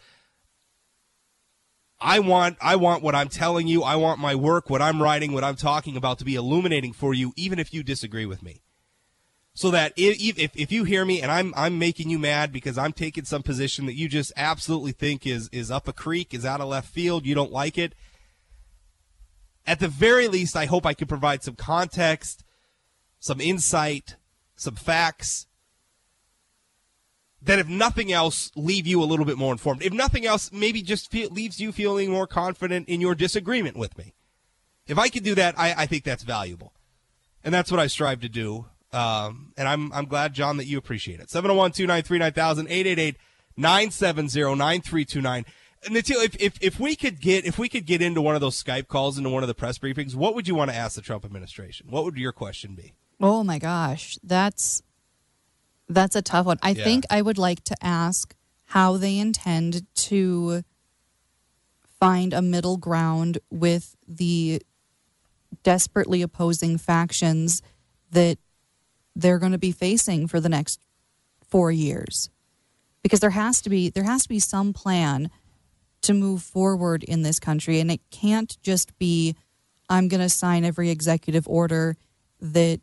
I 2.00 2.18
want, 2.18 2.58
I 2.60 2.76
want 2.76 3.02
what 3.02 3.14
I'm 3.14 3.28
telling 3.28 3.66
you. 3.66 3.82
I 3.82 3.96
want 3.96 4.20
my 4.20 4.34
work, 4.34 4.68
what 4.68 4.82
I'm 4.82 5.02
writing, 5.02 5.32
what 5.32 5.44
I'm 5.44 5.56
talking 5.56 5.96
about 5.96 6.18
to 6.18 6.24
be 6.24 6.34
illuminating 6.34 6.92
for 6.92 7.14
you, 7.14 7.32
even 7.36 7.58
if 7.58 7.72
you 7.72 7.82
disagree 7.82 8.26
with 8.26 8.42
me 8.42 8.62
so 9.56 9.70
that 9.70 9.94
if, 9.96 10.38
if, 10.38 10.54
if 10.54 10.70
you 10.70 10.84
hear 10.84 11.02
me 11.06 11.22
and 11.22 11.32
I'm 11.32 11.54
I'm 11.56 11.78
making 11.78 12.10
you 12.10 12.18
mad 12.18 12.52
because 12.52 12.76
I'm 12.76 12.92
taking 12.92 13.24
some 13.24 13.42
position 13.42 13.86
that 13.86 13.94
you 13.94 14.06
just 14.06 14.30
absolutely 14.36 14.92
think 14.92 15.26
is 15.26 15.48
is 15.50 15.70
up 15.70 15.88
a 15.88 15.94
creek, 15.94 16.34
is 16.34 16.44
out 16.44 16.60
of 16.60 16.68
left 16.68 16.92
field, 16.92 17.24
you 17.24 17.34
don't 17.34 17.50
like 17.50 17.78
it. 17.78 17.94
At 19.66 19.80
the 19.80 19.88
very 19.88 20.28
least, 20.28 20.56
I 20.56 20.66
hope 20.66 20.84
I 20.84 20.92
can 20.92 21.08
provide 21.08 21.42
some 21.42 21.56
context, 21.56 22.44
some 23.18 23.40
insight, 23.40 24.16
some 24.56 24.74
facts 24.74 25.45
that 27.46 27.58
if 27.58 27.68
nothing 27.68 28.12
else 28.12 28.50
leave 28.54 28.86
you 28.86 29.02
a 29.02 29.06
little 29.06 29.24
bit 29.24 29.38
more 29.38 29.52
informed. 29.52 29.82
If 29.82 29.92
nothing 29.92 30.26
else, 30.26 30.52
maybe 30.52 30.82
just 30.82 31.12
leaves 31.14 31.60
you 31.60 31.72
feeling 31.72 32.10
more 32.10 32.26
confident 32.26 32.88
in 32.88 33.00
your 33.00 33.14
disagreement 33.14 33.76
with 33.76 33.96
me. 33.96 34.14
If 34.86 34.98
I 34.98 35.08
can 35.08 35.22
do 35.22 35.34
that, 35.36 35.58
I, 35.58 35.74
I 35.78 35.86
think 35.86 36.04
that's 36.04 36.22
valuable. 36.22 36.72
And 37.42 37.54
that's 37.54 37.70
what 37.70 37.80
I 37.80 37.86
strive 37.86 38.20
to 38.20 38.28
do. 38.28 38.66
Um, 38.92 39.52
and 39.56 39.68
I'm 39.68 39.92
I'm 39.92 40.06
glad, 40.06 40.32
John, 40.32 40.56
that 40.58 40.66
you 40.66 40.78
appreciate 40.78 41.20
it. 41.20 41.30
701 41.30 41.72
293 41.72 42.18
9000 42.18 42.66
888 42.66 43.16
970 43.56 44.56
9329. 44.56 45.44
Natil, 45.84 46.24
if, 46.24 46.36
if, 46.40 46.58
if 46.60 46.80
we 46.80 46.96
could 46.96 47.20
get 47.20 47.44
if 47.44 47.58
we 47.58 47.68
could 47.68 47.86
get 47.86 48.02
into 48.02 48.20
one 48.20 48.34
of 48.34 48.40
those 48.40 48.60
Skype 48.62 48.88
calls 48.88 49.18
into 49.18 49.30
one 49.30 49.44
of 49.44 49.48
the 49.48 49.54
press 49.54 49.78
briefings, 49.78 50.14
what 50.14 50.34
would 50.34 50.48
you 50.48 50.54
want 50.54 50.70
to 50.70 50.76
ask 50.76 50.96
the 50.96 51.02
Trump 51.02 51.24
administration? 51.24 51.86
What 51.90 52.04
would 52.04 52.16
your 52.16 52.32
question 52.32 52.74
be? 52.74 52.94
Oh 53.20 53.44
my 53.44 53.58
gosh, 53.58 54.18
that's 54.22 54.82
that's 55.88 56.16
a 56.16 56.22
tough 56.22 56.46
one. 56.46 56.58
I 56.62 56.70
Yeah. 56.70 56.84
think 56.84 57.04
I 57.10 57.22
would 57.22 57.38
like 57.38 57.62
to 57.64 57.76
ask 57.84 58.34
how 58.66 58.96
they 58.96 59.18
intend 59.18 59.86
to 59.94 60.62
find 62.00 62.32
a 62.32 62.42
middle 62.42 62.76
ground 62.76 63.38
with 63.50 63.96
the 64.06 64.62
desperately 65.62 66.22
opposing 66.22 66.78
factions 66.78 67.62
that 68.10 68.38
they're 69.14 69.38
going 69.38 69.52
to 69.52 69.58
be 69.58 69.72
facing 69.72 70.26
for 70.26 70.40
the 70.40 70.48
next 70.48 70.80
4 71.48 71.72
years. 71.72 72.28
Because 73.02 73.20
there 73.20 73.30
has 73.30 73.62
to 73.62 73.70
be 73.70 73.88
there 73.88 74.04
has 74.04 74.24
to 74.24 74.28
be 74.28 74.40
some 74.40 74.72
plan 74.72 75.30
to 76.02 76.12
move 76.12 76.42
forward 76.42 77.02
in 77.04 77.22
this 77.22 77.38
country 77.38 77.80
and 77.80 77.90
it 77.90 78.00
can't 78.10 78.58
just 78.62 78.96
be 78.98 79.34
I'm 79.88 80.08
going 80.08 80.20
to 80.20 80.28
sign 80.28 80.64
every 80.64 80.90
executive 80.90 81.46
order 81.48 81.96
that 82.40 82.80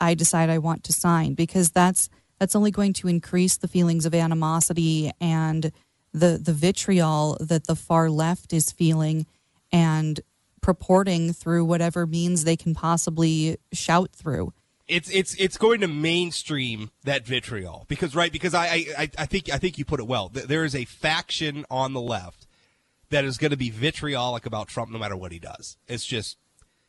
I 0.00 0.14
decide 0.14 0.48
I 0.48 0.58
want 0.58 0.84
to 0.84 0.92
sign 0.92 1.34
because 1.34 1.70
that's 1.70 2.08
that's 2.38 2.56
only 2.56 2.70
going 2.70 2.92
to 2.94 3.08
increase 3.08 3.56
the 3.56 3.68
feelings 3.68 4.06
of 4.06 4.14
animosity 4.14 5.10
and 5.20 5.72
the 6.12 6.38
the 6.42 6.52
vitriol 6.52 7.36
that 7.40 7.66
the 7.66 7.76
far 7.76 8.08
left 8.08 8.52
is 8.52 8.72
feeling 8.72 9.26
and 9.70 10.20
purporting 10.62 11.32
through 11.32 11.64
whatever 11.64 12.06
means 12.06 12.44
they 12.44 12.56
can 12.56 12.74
possibly 12.74 13.56
shout 13.72 14.10
through. 14.12 14.52
It's 14.88 15.10
it's 15.10 15.34
it's 15.34 15.56
going 15.58 15.80
to 15.80 15.88
mainstream 15.88 16.90
that 17.04 17.26
vitriol 17.26 17.84
because 17.88 18.14
right 18.14 18.32
because 18.32 18.54
I 18.54 18.86
I, 18.96 19.10
I 19.18 19.26
think 19.26 19.52
I 19.52 19.58
think 19.58 19.78
you 19.78 19.84
put 19.84 20.00
it 20.00 20.06
well. 20.06 20.28
There 20.28 20.64
is 20.64 20.74
a 20.74 20.84
faction 20.84 21.66
on 21.70 21.92
the 21.92 22.00
left 22.00 22.46
that 23.10 23.24
is 23.24 23.36
going 23.36 23.50
to 23.50 23.56
be 23.56 23.70
vitriolic 23.70 24.46
about 24.46 24.68
Trump 24.68 24.90
no 24.90 24.98
matter 24.98 25.16
what 25.16 25.32
he 25.32 25.38
does. 25.38 25.76
It's 25.86 26.06
just 26.06 26.38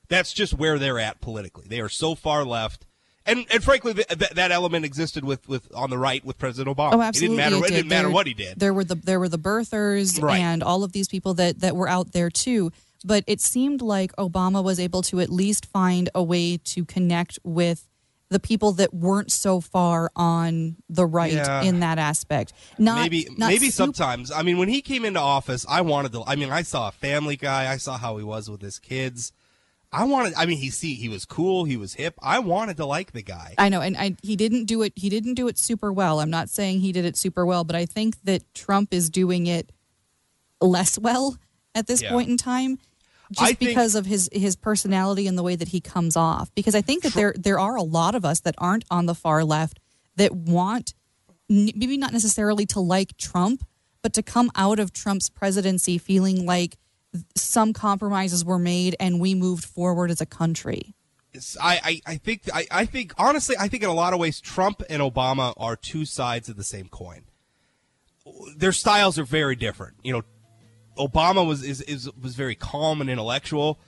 that's 0.09 0.31
just 0.31 0.53
where 0.53 0.79
they're 0.79 0.99
at 0.99 1.21
politically. 1.21 1.65
They 1.67 1.79
are 1.79 1.89
so 1.89 2.15
far 2.15 2.45
left. 2.45 2.85
And, 3.27 3.45
and 3.51 3.63
frankly, 3.63 3.93
th- 3.93 4.07
th- 4.07 4.31
that 4.31 4.51
element 4.51 4.85
existed 4.85 5.23
with, 5.23 5.47
with 5.47 5.67
on 5.75 5.89
the 5.89 5.97
right 5.97 6.23
with 6.25 6.37
President 6.37 6.75
Obama. 6.75 6.93
Oh, 6.93 7.01
absolutely! 7.01 7.37
It 7.37 7.49
didn't 7.49 7.51
matter. 7.51 7.65
It, 7.65 7.69
did. 7.69 7.75
didn't 7.75 7.89
matter 7.89 8.07
There- 8.07 8.13
what 8.15 8.27
he 8.27 8.33
did. 8.33 8.59
There 8.59 8.73
were 8.73 8.83
the 8.83 8.95
there 8.95 9.19
were 9.19 9.29
the 9.29 9.37
birthers 9.39 10.21
Right. 10.21 10.39
and 10.39 10.63
all 10.63 10.83
of 10.83 10.93
these 10.93 11.07
people 11.07 11.33
that 11.35 11.59
that 11.59 11.75
were 11.75 11.87
out 11.89 12.13
there 12.13 12.29
too. 12.29 12.71
But 13.05 13.23
it 13.27 13.39
seemed 13.41 13.81
like 13.83 14.11
Obama 14.15 14.63
was 14.63 14.79
able 14.79 15.03
to 15.03 15.19
at 15.19 15.29
least 15.29 15.67
find 15.67 16.09
a 16.15 16.23
way 16.23 16.57
to 16.57 16.83
connect 16.83 17.37
with 17.43 17.87
the 18.29 18.39
people 18.39 18.73
that 18.73 18.93
weren't 18.93 19.31
so 19.31 19.61
far 19.61 20.11
on 20.15 20.75
the 20.89 21.05
right 21.05 21.31
Yeah. 21.31 21.61
in 21.61 21.79
that 21.81 21.97
aspect. 21.99 22.51
Not 22.77 23.01
maybe 23.01 23.27
not 23.37 23.47
maybe 23.47 23.69
super- 23.69 23.71
sometimes. 23.93 24.31
I 24.31 24.41
mean, 24.41 24.57
when 24.57 24.67
he 24.67 24.81
came 24.81 25.05
into 25.05 25.19
office, 25.21 25.65
I 25.69 25.81
wanted 25.81 26.11
to. 26.13 26.23
I 26.25 26.35
mean, 26.35 26.49
I 26.49 26.63
saw 26.63 26.87
a 26.87 26.91
family 26.91 27.35
guy. 27.37 27.71
I 27.71 27.77
saw 27.77 27.97
how 27.97 28.17
he 28.17 28.23
was 28.23 28.49
with 28.49 28.61
his 28.61 28.79
kids. 28.79 29.31
I 29.91 30.03
wanted. 30.03 30.33
I 30.35 30.45
mean, 30.45 30.57
he 30.57 30.69
see 30.69 30.93
he 30.95 31.07
was 31.09 31.25
cool. 31.25 31.63
He 31.63 31.77
was 31.77 31.93
hip. 31.93 32.15
I 32.21 32.39
wanted 32.39 32.77
to 32.77 32.85
like 32.85 33.13
the 33.13 33.21
guy. 33.21 33.55
I 33.57 33.69
know, 33.69 33.81
and 33.81 33.95
I, 33.97 34.15
he 34.21 34.35
didn't 34.35 34.65
do 34.65 34.81
it. 34.81 34.91
He 34.95 35.07
didn't 35.09 35.35
do 35.35 35.47
it 35.47 35.57
super 35.57 35.93
well. 35.93 36.19
I'm 36.19 36.29
not 36.29 36.49
saying 36.49 36.81
he 36.81 36.91
did 36.91 37.05
it 37.05 37.15
super 37.15 37.45
well, 37.45 37.63
but 37.63 37.75
I 37.75 37.85
think 37.85 38.21
that 38.23 38.43
Trump 38.53 38.93
is 38.93 39.09
doing 39.09 39.47
it 39.47 39.71
less 40.61 40.99
well 40.99 41.37
at 41.73 41.87
this 41.87 42.01
Yeah. 42.01 42.11
point 42.11 42.29
in 42.29 42.37
time, 42.37 42.79
just 43.31 43.41
I 43.41 43.53
think- 43.53 43.69
because 43.71 43.95
of 43.95 44.05
his 44.05 44.29
his 44.33 44.55
personality 44.57 45.25
and 45.27 45.37
the 45.37 45.43
way 45.43 45.55
that 45.55 45.69
he 45.69 45.79
comes 45.79 46.17
off. 46.17 46.53
Because 46.53 46.75
I 46.75 46.81
think 46.81 47.03
that 47.03 47.13
there 47.13 47.33
there 47.37 47.59
are 47.59 47.75
a 47.77 47.83
lot 47.83 48.13
of 48.15 48.25
us 48.25 48.41
that 48.41 48.55
aren't 48.57 48.83
on 48.91 49.05
the 49.05 49.15
far 49.15 49.43
left 49.45 49.79
that 50.17 50.33
want 50.35 50.93
maybe 51.47 51.95
not 51.95 52.11
necessarily 52.11 52.65
to 52.65 52.79
like 52.81 53.15
Trump, 53.15 53.63
but 54.01 54.11
to 54.13 54.21
come 54.21 54.51
out 54.55 54.79
of 54.79 54.91
Trump's 54.91 55.29
presidency 55.29 55.97
feeling 55.97 56.45
like 56.45 56.77
some 57.35 57.73
compromises 57.73 58.43
were 58.43 58.59
made 58.59 58.95
and 58.99 59.19
we 59.19 59.33
moved 59.33 59.65
forward 59.65 60.11
as 60.11 60.21
a 60.21 60.25
country. 60.25 60.93
I, 61.61 61.79
I, 61.83 62.01
I 62.13 62.17
think 62.17 62.41
I, 62.53 62.67
I 62.71 62.85
think 62.85 63.13
honestly 63.17 63.55
I 63.59 63.67
think 63.67 63.83
in 63.83 63.89
a 63.89 63.93
lot 63.93 64.13
of 64.13 64.19
ways 64.19 64.41
Trump 64.41 64.81
and 64.89 65.01
Obama 65.01 65.53
are 65.57 65.75
two 65.75 66.05
sides 66.05 66.49
of 66.49 66.55
the 66.55 66.63
same 66.63 66.87
coin. 66.87 67.23
Their 68.55 68.71
styles 68.71 69.19
are 69.19 69.23
very 69.23 69.55
different. 69.55 69.97
You 70.03 70.13
know, 70.13 70.21
Obama 70.97 71.47
was 71.47 71.63
is, 71.63 71.81
is 71.81 72.11
was 72.15 72.35
very 72.35 72.55
calm 72.55 73.01
and 73.01 73.09
intellectual. 73.09 73.79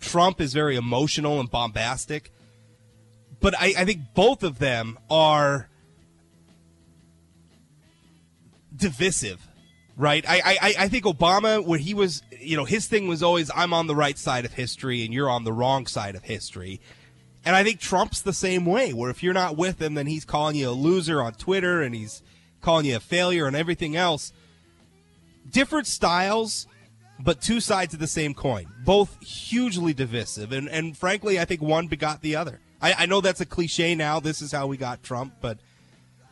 Trump 0.00 0.40
is 0.40 0.52
very 0.52 0.76
emotional 0.76 1.40
and 1.40 1.50
bombastic. 1.50 2.30
But 3.40 3.54
I, 3.58 3.74
I 3.78 3.84
think 3.84 4.00
both 4.14 4.44
of 4.44 4.60
them 4.60 4.98
are 5.10 5.68
divisive, 8.74 9.46
right? 9.96 10.24
I, 10.28 10.40
I, 10.44 10.74
I 10.80 10.88
think 10.88 11.04
Obama, 11.04 11.64
where 11.64 11.78
he 11.78 11.94
was, 11.94 12.22
you 12.38 12.56
know, 12.56 12.64
his 12.64 12.86
thing 12.86 13.08
was 13.08 13.22
always, 13.22 13.50
I'm 13.54 13.72
on 13.72 13.86
the 13.86 13.94
right 13.94 14.18
side 14.18 14.44
of 14.44 14.54
history 14.54 15.04
and 15.04 15.12
you're 15.12 15.30
on 15.30 15.44
the 15.44 15.52
wrong 15.52 15.86
side 15.86 16.14
of 16.14 16.24
history. 16.24 16.80
And 17.44 17.56
I 17.56 17.64
think 17.64 17.80
Trump's 17.80 18.22
the 18.22 18.32
same 18.32 18.64
way, 18.64 18.92
where 18.92 19.10
if 19.10 19.22
you're 19.22 19.34
not 19.34 19.56
with 19.56 19.82
him, 19.82 19.94
then 19.94 20.06
he's 20.06 20.24
calling 20.24 20.56
you 20.56 20.70
a 20.70 20.72
loser 20.72 21.20
on 21.20 21.34
Twitter 21.34 21.82
and 21.82 21.94
he's 21.94 22.22
calling 22.60 22.86
you 22.86 22.96
a 22.96 23.00
failure 23.00 23.46
and 23.46 23.56
everything 23.56 23.96
else. 23.96 24.32
Different 25.50 25.88
styles, 25.88 26.68
but 27.18 27.40
two 27.40 27.60
sides 27.60 27.94
of 27.94 28.00
the 28.00 28.06
same 28.06 28.32
coin. 28.32 28.66
Both 28.84 29.20
hugely 29.22 29.92
divisive. 29.92 30.52
And, 30.52 30.68
and 30.68 30.96
frankly, 30.96 31.40
I 31.40 31.44
think 31.44 31.60
one 31.60 31.88
begot 31.88 32.22
the 32.22 32.36
other. 32.36 32.60
I, 32.80 32.94
I 32.98 33.06
know 33.06 33.20
that's 33.20 33.40
a 33.40 33.46
cliche 33.46 33.94
now. 33.94 34.20
This 34.20 34.40
is 34.40 34.52
how 34.52 34.68
we 34.68 34.76
got 34.76 35.02
Trump, 35.02 35.34
but 35.40 35.58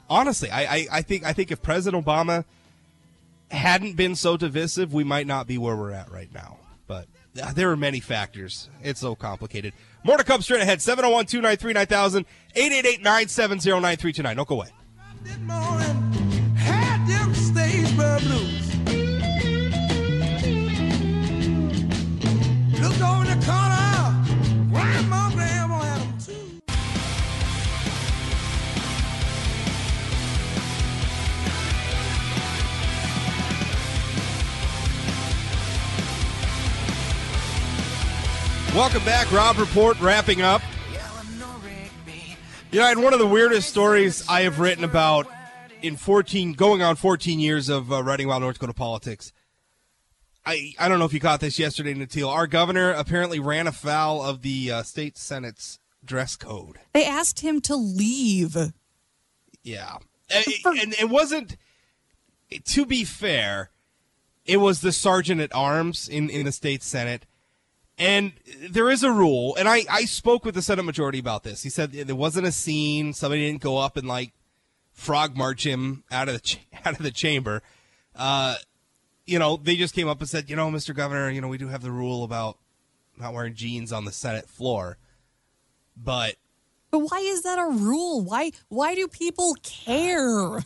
honestly, 0.08 0.50
I, 0.50 0.62
I, 0.62 0.86
I 0.92 1.02
think 1.02 1.24
I 1.24 1.32
think 1.32 1.50
if 1.52 1.62
President 1.62 2.04
Obama 2.04 2.44
hadn't 3.50 3.96
been 3.96 4.14
so 4.14 4.36
divisive, 4.36 4.92
we 4.92 5.04
might 5.04 5.26
not 5.26 5.46
be 5.46 5.58
where 5.58 5.76
we're 5.76 5.92
at 5.92 6.10
right 6.10 6.32
now. 6.32 6.58
But 6.86 7.06
uh, 7.40 7.52
there 7.52 7.70
are 7.70 7.76
many 7.76 8.00
factors. 8.00 8.68
It's 8.82 9.00
so 9.00 9.14
complicated. 9.14 9.74
More 10.04 10.16
to 10.16 10.24
come 10.24 10.42
straight 10.42 10.62
ahead. 10.62 10.82
701 10.82 11.26
293 11.26 11.72
9000 11.72 12.26
888 12.54 13.02
970 13.02 13.70
9329. 13.70 14.36
Don't 14.36 14.48
go 14.48 14.54
away. 14.56 14.68
The 22.80 23.46
corner, 23.46 23.69
Welcome 38.74 39.04
back. 39.04 39.32
Rob 39.32 39.58
Report 39.58 40.00
wrapping 40.00 40.42
up. 40.42 40.62
You 42.70 42.78
know, 42.78 42.84
I 42.84 42.88
had 42.90 42.98
one 42.98 43.12
of 43.12 43.18
the 43.18 43.26
weirdest 43.26 43.68
stories 43.68 44.24
I 44.28 44.42
have 44.42 44.60
written 44.60 44.84
about 44.84 45.26
in 45.82 45.96
14, 45.96 46.52
going 46.52 46.80
on 46.80 46.94
14 46.94 47.40
years 47.40 47.68
of 47.68 47.92
uh, 47.92 48.00
writing 48.00 48.26
about 48.26 48.42
North 48.42 48.54
Dakota 48.54 48.72
politics. 48.72 49.32
I, 50.46 50.74
I 50.78 50.88
don't 50.88 51.00
know 51.00 51.04
if 51.04 51.12
you 51.12 51.18
caught 51.18 51.40
this 51.40 51.58
yesterday, 51.58 51.94
Natil. 51.94 52.28
Our 52.28 52.46
governor 52.46 52.92
apparently 52.92 53.40
ran 53.40 53.66
afoul 53.66 54.22
of 54.22 54.42
the 54.42 54.70
uh, 54.70 54.82
state 54.84 55.18
senate's 55.18 55.80
dress 56.04 56.36
code. 56.36 56.78
They 56.92 57.04
asked 57.04 57.40
him 57.40 57.60
to 57.62 57.74
leave. 57.74 58.56
Yeah. 59.64 59.96
And, 60.32 60.44
and 60.64 60.94
it 60.94 61.10
wasn't, 61.10 61.56
to 62.66 62.86
be 62.86 63.04
fair, 63.04 63.70
it 64.46 64.58
was 64.58 64.80
the 64.80 64.92
sergeant 64.92 65.40
at 65.40 65.52
arms 65.52 66.08
in, 66.08 66.30
in 66.30 66.46
the 66.46 66.52
state 66.52 66.84
senate. 66.84 67.26
And 68.00 68.32
there 68.70 68.88
is 68.88 69.02
a 69.02 69.12
rule, 69.12 69.54
and 69.56 69.68
I, 69.68 69.84
I 69.90 70.06
spoke 70.06 70.46
with 70.46 70.54
the 70.54 70.62
Senate 70.62 70.84
majority 70.84 71.18
about 71.18 71.42
this. 71.42 71.62
He 71.62 71.68
said 71.68 71.92
there 71.92 72.16
wasn't 72.16 72.46
a 72.46 72.52
scene. 72.52 73.12
Somebody 73.12 73.46
didn't 73.46 73.60
go 73.60 73.76
up 73.76 73.98
and 73.98 74.08
like 74.08 74.32
frog 74.90 75.36
march 75.36 75.66
him 75.66 76.02
out 76.10 76.26
of 76.28 76.34
the 76.34 76.40
ch- 76.40 76.60
out 76.86 76.94
of 76.96 77.02
the 77.02 77.10
chamber. 77.10 77.62
Uh, 78.16 78.54
you 79.26 79.38
know, 79.38 79.58
they 79.58 79.76
just 79.76 79.94
came 79.94 80.08
up 80.08 80.18
and 80.20 80.28
said, 80.30 80.48
you 80.48 80.56
know, 80.56 80.70
Mr. 80.70 80.96
Governor, 80.96 81.28
you 81.28 81.42
know, 81.42 81.48
we 81.48 81.58
do 81.58 81.68
have 81.68 81.82
the 81.82 81.92
rule 81.92 82.24
about 82.24 82.56
not 83.18 83.34
wearing 83.34 83.54
jeans 83.54 83.92
on 83.92 84.06
the 84.06 84.12
Senate 84.12 84.48
floor, 84.48 84.96
but 85.94 86.36
But 86.90 87.00
why 87.00 87.18
is 87.18 87.42
that 87.42 87.58
a 87.58 87.70
rule? 87.70 88.22
Why 88.22 88.52
why 88.68 88.94
do 88.94 89.08
people 89.08 89.54
care? 89.62 90.64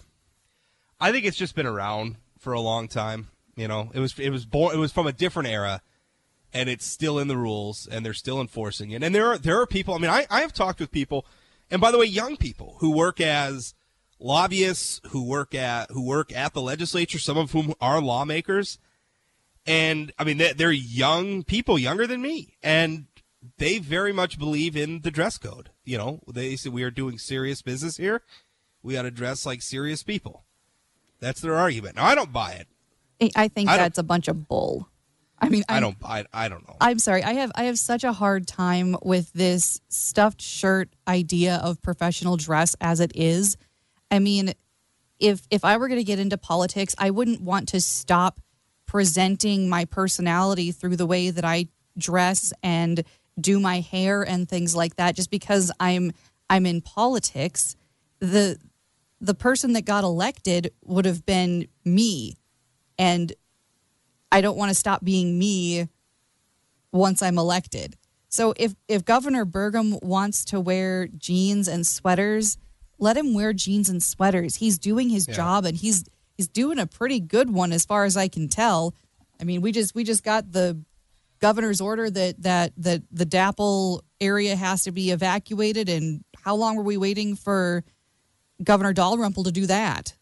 I 1.01 1.11
think 1.11 1.25
it's 1.25 1.37
just 1.37 1.57
been 1.57 1.67
around 1.67 2.15
for 2.39 2.53
a 2.53 2.61
long 2.61 2.87
time. 2.87 3.29
You 3.57 3.67
know, 3.67 3.91
it 3.93 3.99
was 3.99 4.17
it 4.21 4.31
was 4.31 4.45
born 4.47 4.75
it 4.75 4.79
was 4.79 4.93
from 4.93 5.09
a 5.09 5.13
different 5.13 5.49
era, 5.49 5.83
and 6.55 6.69
it's 6.69 6.87
still 6.87 7.19
in 7.19 7.27
the 7.29 7.37
rules, 7.37 7.87
and 7.87 8.07
they're 8.07 8.15
still 8.15 8.41
enforcing 8.41 8.93
it. 8.93 9.03
And 9.03 9.15
there 9.15 9.27
are 9.27 9.37
there 9.39 9.61
are 9.61 9.67
people. 9.67 9.95
I 9.95 9.99
mean, 9.99 10.11
I 10.11 10.27
I 10.31 10.41
have 10.41 10.53
talked 10.53 10.81
with 10.81 10.93
people, 10.93 11.27
and 11.71 11.81
by 11.81 11.91
the 11.91 11.99
way, 11.99 12.07
young 12.07 12.37
people 12.37 12.77
who 12.79 12.91
work 12.93 13.21
as 13.21 13.75
lobbyists, 14.21 15.01
who 15.09 15.25
work 15.25 15.55
at 15.55 15.91
who 15.91 16.03
work 16.07 16.33
at 16.33 16.55
the 16.55 16.63
legislature, 16.63 17.19
some 17.19 17.37
of 17.37 17.51
whom 17.51 17.75
are 17.81 18.01
lawmakers, 18.01 18.79
and 19.67 20.13
I 20.19 20.25
mean 20.25 20.39
they're, 20.39 20.55
they're 20.55 20.73
young 20.73 21.43
people, 21.43 21.79
younger 21.79 22.07
than 22.07 22.23
me, 22.23 22.57
and 22.63 23.07
they 23.59 23.79
very 23.79 24.13
much 24.13 24.39
believe 24.39 24.77
in 24.77 25.01
the 25.01 25.11
dress 25.11 25.37
code. 25.37 25.71
You 25.85 25.99
know, 25.99 26.21
they 26.33 26.57
say 26.57 26.71
we 26.71 26.85
are 26.85 26.91
doing 26.91 27.19
serious 27.19 27.61
business 27.63 27.97
here. 27.97 28.23
We 28.83 28.95
got 28.95 29.03
to 29.03 29.11
dress 29.11 29.45
like 29.45 29.61
serious 29.61 30.03
people. 30.03 30.45
That's 31.21 31.41
their 31.41 31.57
argument. 31.57 31.97
Now 31.97 32.05
I 32.07 32.15
don't 32.15 32.33
buy 32.33 32.53
it. 32.53 32.69
I- 33.37 33.49
think 33.49 33.69
I 33.71 33.77
that's 33.77 33.99
a 33.99 34.03
bunch 34.03 34.29
of 34.29 34.47
bull. 34.47 34.89
I 35.45 35.49
mean, 35.51 35.65
I 35.69 35.75
I'm- 35.75 35.83
don't 35.83 35.99
buy 35.99 36.21
it. 36.21 36.27
I 36.33 36.49
don't 36.49 36.67
know. 36.67 36.77
I'm 36.81 36.99
sorry. 36.99 37.23
I 37.23 37.35
have 37.35 37.53
I 37.55 37.65
have 37.65 37.79
such 37.79 38.05
a 38.05 38.13
hard 38.13 38.47
time 38.47 38.97
with 39.03 39.33
this 39.33 39.81
stuffed 39.89 40.41
shirt 40.41 40.89
idea 41.07 41.57
of 41.57 41.81
professional 41.83 42.37
dress 42.37 42.75
as 42.81 43.01
it 43.01 43.13
is. 43.15 43.57
I 44.11 44.19
mean, 44.19 44.55
if 45.19 45.43
if 45.51 45.65
I 45.65 45.77
were 45.77 45.89
going 45.89 46.01
to 46.01 46.05
get 46.05 46.19
into 46.19 46.39
politics, 46.39 46.95
I 46.99 47.11
wouldn't 47.11 47.41
want 47.41 47.69
to 47.69 47.81
stop 47.81 48.41
presenting 48.87 49.69
my 49.69 49.85
personality 49.85 50.73
through 50.73 50.97
the 50.97 51.07
way 51.07 51.31
that 51.31 51.45
I 51.45 51.69
dress 51.99 52.53
and 52.63 53.03
do 53.41 53.59
my 53.61 53.81
hair 53.81 54.23
and 54.23 54.49
things 54.49 54.77
like 54.77 54.97
that 54.97 55.15
just 55.17 55.31
because 55.31 55.71
I'm 55.81 56.13
I'm 56.49 56.67
in 56.67 56.81
politics. 56.81 57.77
The 58.21 58.59
the 59.21 59.35
person 59.35 59.73
that 59.73 59.85
got 59.85 60.05
elected 60.05 60.73
would 60.85 61.05
have 61.05 61.25
been 61.25 61.69
me 61.85 62.37
and 62.99 63.33
I 64.35 64.41
don't 64.41 64.57
want 64.57 64.71
to 64.71 64.75
stop 64.75 65.05
being 65.05 65.39
me 65.39 65.89
once 66.93 67.23
I'm 67.23 67.39
elected. 67.39 67.97
So 68.29 68.53
if 68.57 68.75
if 68.89 69.05
Governor 69.05 69.45
Burgum 69.47 70.03
wants 70.03 70.45
to 70.47 70.61
wear 70.61 71.07
jeans 71.07 71.69
and 71.69 71.87
sweaters, 71.87 72.57
let 72.99 73.17
him 73.17 73.33
wear 73.35 73.53
jeans 73.53 73.89
and 73.89 74.03
sweaters. 74.03 74.57
He's 74.57 74.79
doing 74.79 75.09
his 75.09 75.29
Yeah. 75.29 75.35
job 75.35 75.65
and 75.65 75.77
he's 75.77 76.05
he's 76.37 76.49
doing 76.49 76.79
a 76.79 76.87
pretty 76.87 77.21
good 77.21 77.51
one 77.51 77.73
as 77.73 77.85
far 77.85 78.05
as 78.05 78.17
I 78.17 78.29
can 78.29 78.49
tell. 78.49 78.95
I 79.41 79.45
mean, 79.45 79.61
we 79.61 79.71
just 79.73 79.95
we 79.95 80.03
just 80.05 80.25
got 80.25 80.51
the 80.53 80.79
governor's 81.41 81.81
order 81.81 82.11
that 82.11 82.43
that 82.43 82.73
that 82.77 83.03
the 83.13 83.27
DAPL 83.27 84.01
area 84.21 84.57
has 84.57 84.83
to 84.85 84.91
be 84.93 85.11
evacuated 85.13 85.89
and 85.89 86.25
how 86.45 86.57
long 86.57 86.77
were 86.77 86.83
we 86.83 86.97
waiting 86.97 87.37
for 87.37 87.85
Governor 88.63 88.93
Dalrymple 88.93 89.45
to 89.45 89.53
do 89.53 89.67
that? 89.67 90.15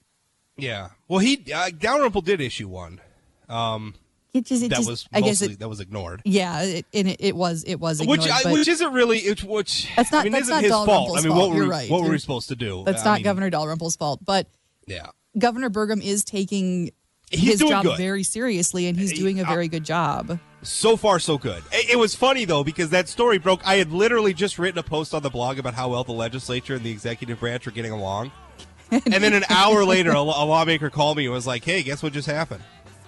yeah. 0.59 0.91
Well, 1.09 1.21
he 1.21 1.51
uh, 1.53 1.71
Dalrymple 1.79 2.21
did 2.23 2.41
issue 2.43 2.69
one. 2.69 3.01
Um, 3.49 3.95
It 4.35 4.47
just, 4.47 4.63
it 4.63 4.71
that 4.71 4.77
just- 4.77 4.89
was 4.89 5.09
I 5.13 5.21
guess 5.21 5.43
it, 5.43 5.59
that 5.59 5.69
was 5.69 5.81
ignored. 5.81 6.23
yeah, 6.25 6.63
it, 6.63 6.87
and 6.95 7.09
it, 7.09 7.17
it 7.21 7.37
was 7.37 7.65
it 7.65 7.77
was 7.77 8.01
ignored, 8.01 8.21
Which 8.21 8.29
I, 8.31 8.51
which 8.53 8.67
isn't 8.69 8.93
really 8.93 9.19
it, 9.19 9.45
which 9.45 9.89
That's 9.95 10.11
not- 10.11 10.21
I 10.21 10.25
mean 10.25 10.33
that's 10.33 10.45
isn't 10.45 10.55
not 10.55 10.63
his 10.63 10.73
fault. 10.73 11.19
I 11.19 11.23
mean, 11.23 11.33
fault. 11.33 11.39
what 11.39 11.51
were 11.51 11.57
You're 11.57 11.65
we, 11.65 11.71
right. 11.71 11.91
what 11.91 12.03
were 12.03 12.11
we 12.11 12.19
supposed 12.19 12.49
to 12.49 12.57
do? 12.57 12.83
That's 12.87 13.03
I 13.03 13.05
not 13.05 13.15
mean, 13.17 13.25
Governor 13.25 13.51
Dalrymple's 13.51 13.97
fault, 13.97 14.21
but 14.25 14.47
Yeah. 14.87 15.07
Governor 15.39 15.69
Burgum 15.71 16.03
is 16.03 16.25
taking 16.25 16.91
his 17.31 17.59
job 17.61 17.85
good. 17.85 17.97
very 17.99 18.23
seriously, 18.23 18.87
and 18.87 18.99
he's 18.99 19.13
doing 19.13 19.41
a 19.41 19.45
very 19.45 19.67
good 19.69 19.85
job. 19.85 20.39
So 20.63 20.97
far, 20.97 21.19
so 21.19 21.39
good. 21.39 21.63
It, 21.73 21.99
was 21.99 22.15
funny 22.15 22.45
though 22.45 22.63
because 22.63 22.91
that 22.91 23.09
story 23.09 23.39
broke. 23.39 23.67
I 23.67 23.77
had 23.77 23.91
literally 23.93 24.33
just 24.35 24.59
written 24.59 24.79
a 24.79 24.83
post 24.83 25.13
on 25.15 25.23
the 25.23 25.31
blog 25.31 25.59
about 25.59 25.75
how 25.75 25.89
well 25.91 26.05
the 26.05 26.13
legislature 26.13 26.75
and 26.75 26.85
the 26.85 26.91
executive 26.91 27.41
branch 27.41 27.67
are 27.67 27.71
getting 27.71 27.91
along, 27.93 28.31
and 28.91 29.03
then 29.05 29.33
an 29.33 29.45
hour 29.49 29.85
later, 29.85 30.11
a, 30.11 30.19
a 30.19 30.45
lawmaker 30.45 30.89
called 30.91 31.17
me 31.17 31.25
and 31.25 31.33
was 31.33 31.47
like, 31.47 31.65
"Hey, 31.65 31.83
guess 31.83 32.03
what 32.03 32.13
just 32.13 32.29
happened?" 32.29 32.63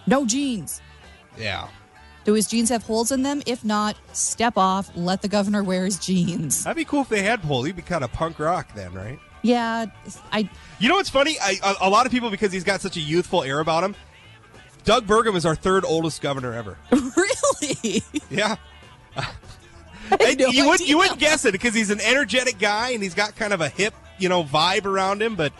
No 0.06 0.24
jeans. 0.26 0.80
Yeah, 1.38 1.68
Do 2.24 2.34
his 2.34 2.46
jeans 2.46 2.68
have 2.70 2.82
holes 2.84 3.10
in 3.12 3.22
them? 3.22 3.42
If 3.46 3.64
not, 3.64 3.96
step 4.12 4.56
off. 4.56 4.90
Let 4.94 5.22
the 5.22 5.28
governor 5.28 5.62
wear 5.64 5.84
his 5.84 5.98
jeans. 5.98 6.64
that'd 6.64 6.76
be 6.76 6.84
cool 6.84 7.00
if 7.02 7.08
they 7.08 7.22
had 7.22 7.42
polls. 7.42 7.66
He'd 7.66 7.76
be 7.76 7.82
kind 7.82 8.04
of 8.04 8.12
punk 8.12 8.38
rock 8.38 8.72
then, 8.74 8.92
right? 8.92 9.18
Yeah, 9.42 9.86
I. 10.32 10.48
You 10.78 10.88
know 10.88 10.94
what's 10.94 11.10
funny? 11.10 11.36
I, 11.40 11.58
a, 11.62 11.88
a 11.88 11.90
lot 11.90 12.06
of 12.06 12.12
people 12.12 12.30
because 12.30 12.50
he's 12.52 12.64
got 12.64 12.80
such 12.80 12.96
a 12.96 13.00
youthful 13.00 13.42
air 13.42 13.60
about 13.60 13.84
him. 13.84 13.94
Doug 14.84 15.06
Burgum 15.06 15.34
is 15.36 15.44
our 15.46 15.54
third 15.54 15.84
oldest 15.84 16.20
governor 16.22 16.52
ever. 16.54 16.78
Really? 17.16 18.02
Yeah. 18.30 18.56
I 19.16 20.34
no 20.38 20.48
you 20.48 20.68
would 20.68 20.80
you 20.80 20.98
wouldn't 20.98 21.18
guess 21.18 21.44
it 21.44 21.52
because 21.52 21.74
he's 21.74 21.90
an 21.90 22.00
energetic 22.00 22.58
guy 22.58 22.90
and 22.90 23.02
he's 23.02 23.14
got 23.14 23.36
kind 23.36 23.52
of 23.52 23.60
a 23.60 23.68
hip, 23.68 23.94
you 24.18 24.28
know, 24.28 24.44
vibe 24.44 24.84
around 24.84 25.22
him. 25.22 25.34
But 25.36 25.52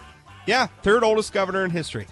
yeah, 0.47 0.67
third 0.83 1.03
oldest 1.05 1.33
governor 1.33 1.65
in 1.65 1.71
history. 1.71 2.07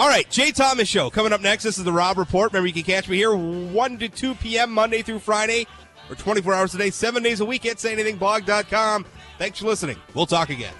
All 0.00 0.08
right, 0.08 0.28
Jay 0.30 0.50
Thomas 0.50 0.88
show 0.88 1.10
coming 1.10 1.30
up 1.30 1.42
next. 1.42 1.62
This 1.62 1.76
is 1.76 1.84
the 1.84 1.92
Rob 1.92 2.16
Report. 2.16 2.54
Remember, 2.54 2.66
you 2.66 2.72
can 2.72 2.84
catch 2.84 3.06
me 3.06 3.18
here 3.18 3.36
one 3.36 3.98
to 3.98 4.08
two 4.08 4.34
p.m. 4.34 4.72
Monday 4.72 5.02
through 5.02 5.18
Friday, 5.18 5.66
or 6.08 6.16
twenty 6.16 6.40
four 6.40 6.54
hours 6.54 6.74
a 6.74 6.78
day, 6.78 6.88
seven 6.88 7.22
days 7.22 7.40
a 7.40 7.44
week 7.44 7.66
at 7.66 7.76
sayanythingblog.com. 7.76 9.04
Thanks 9.36 9.58
for 9.58 9.66
listening. 9.66 9.98
We'll 10.14 10.24
talk 10.24 10.48
again. 10.48 10.72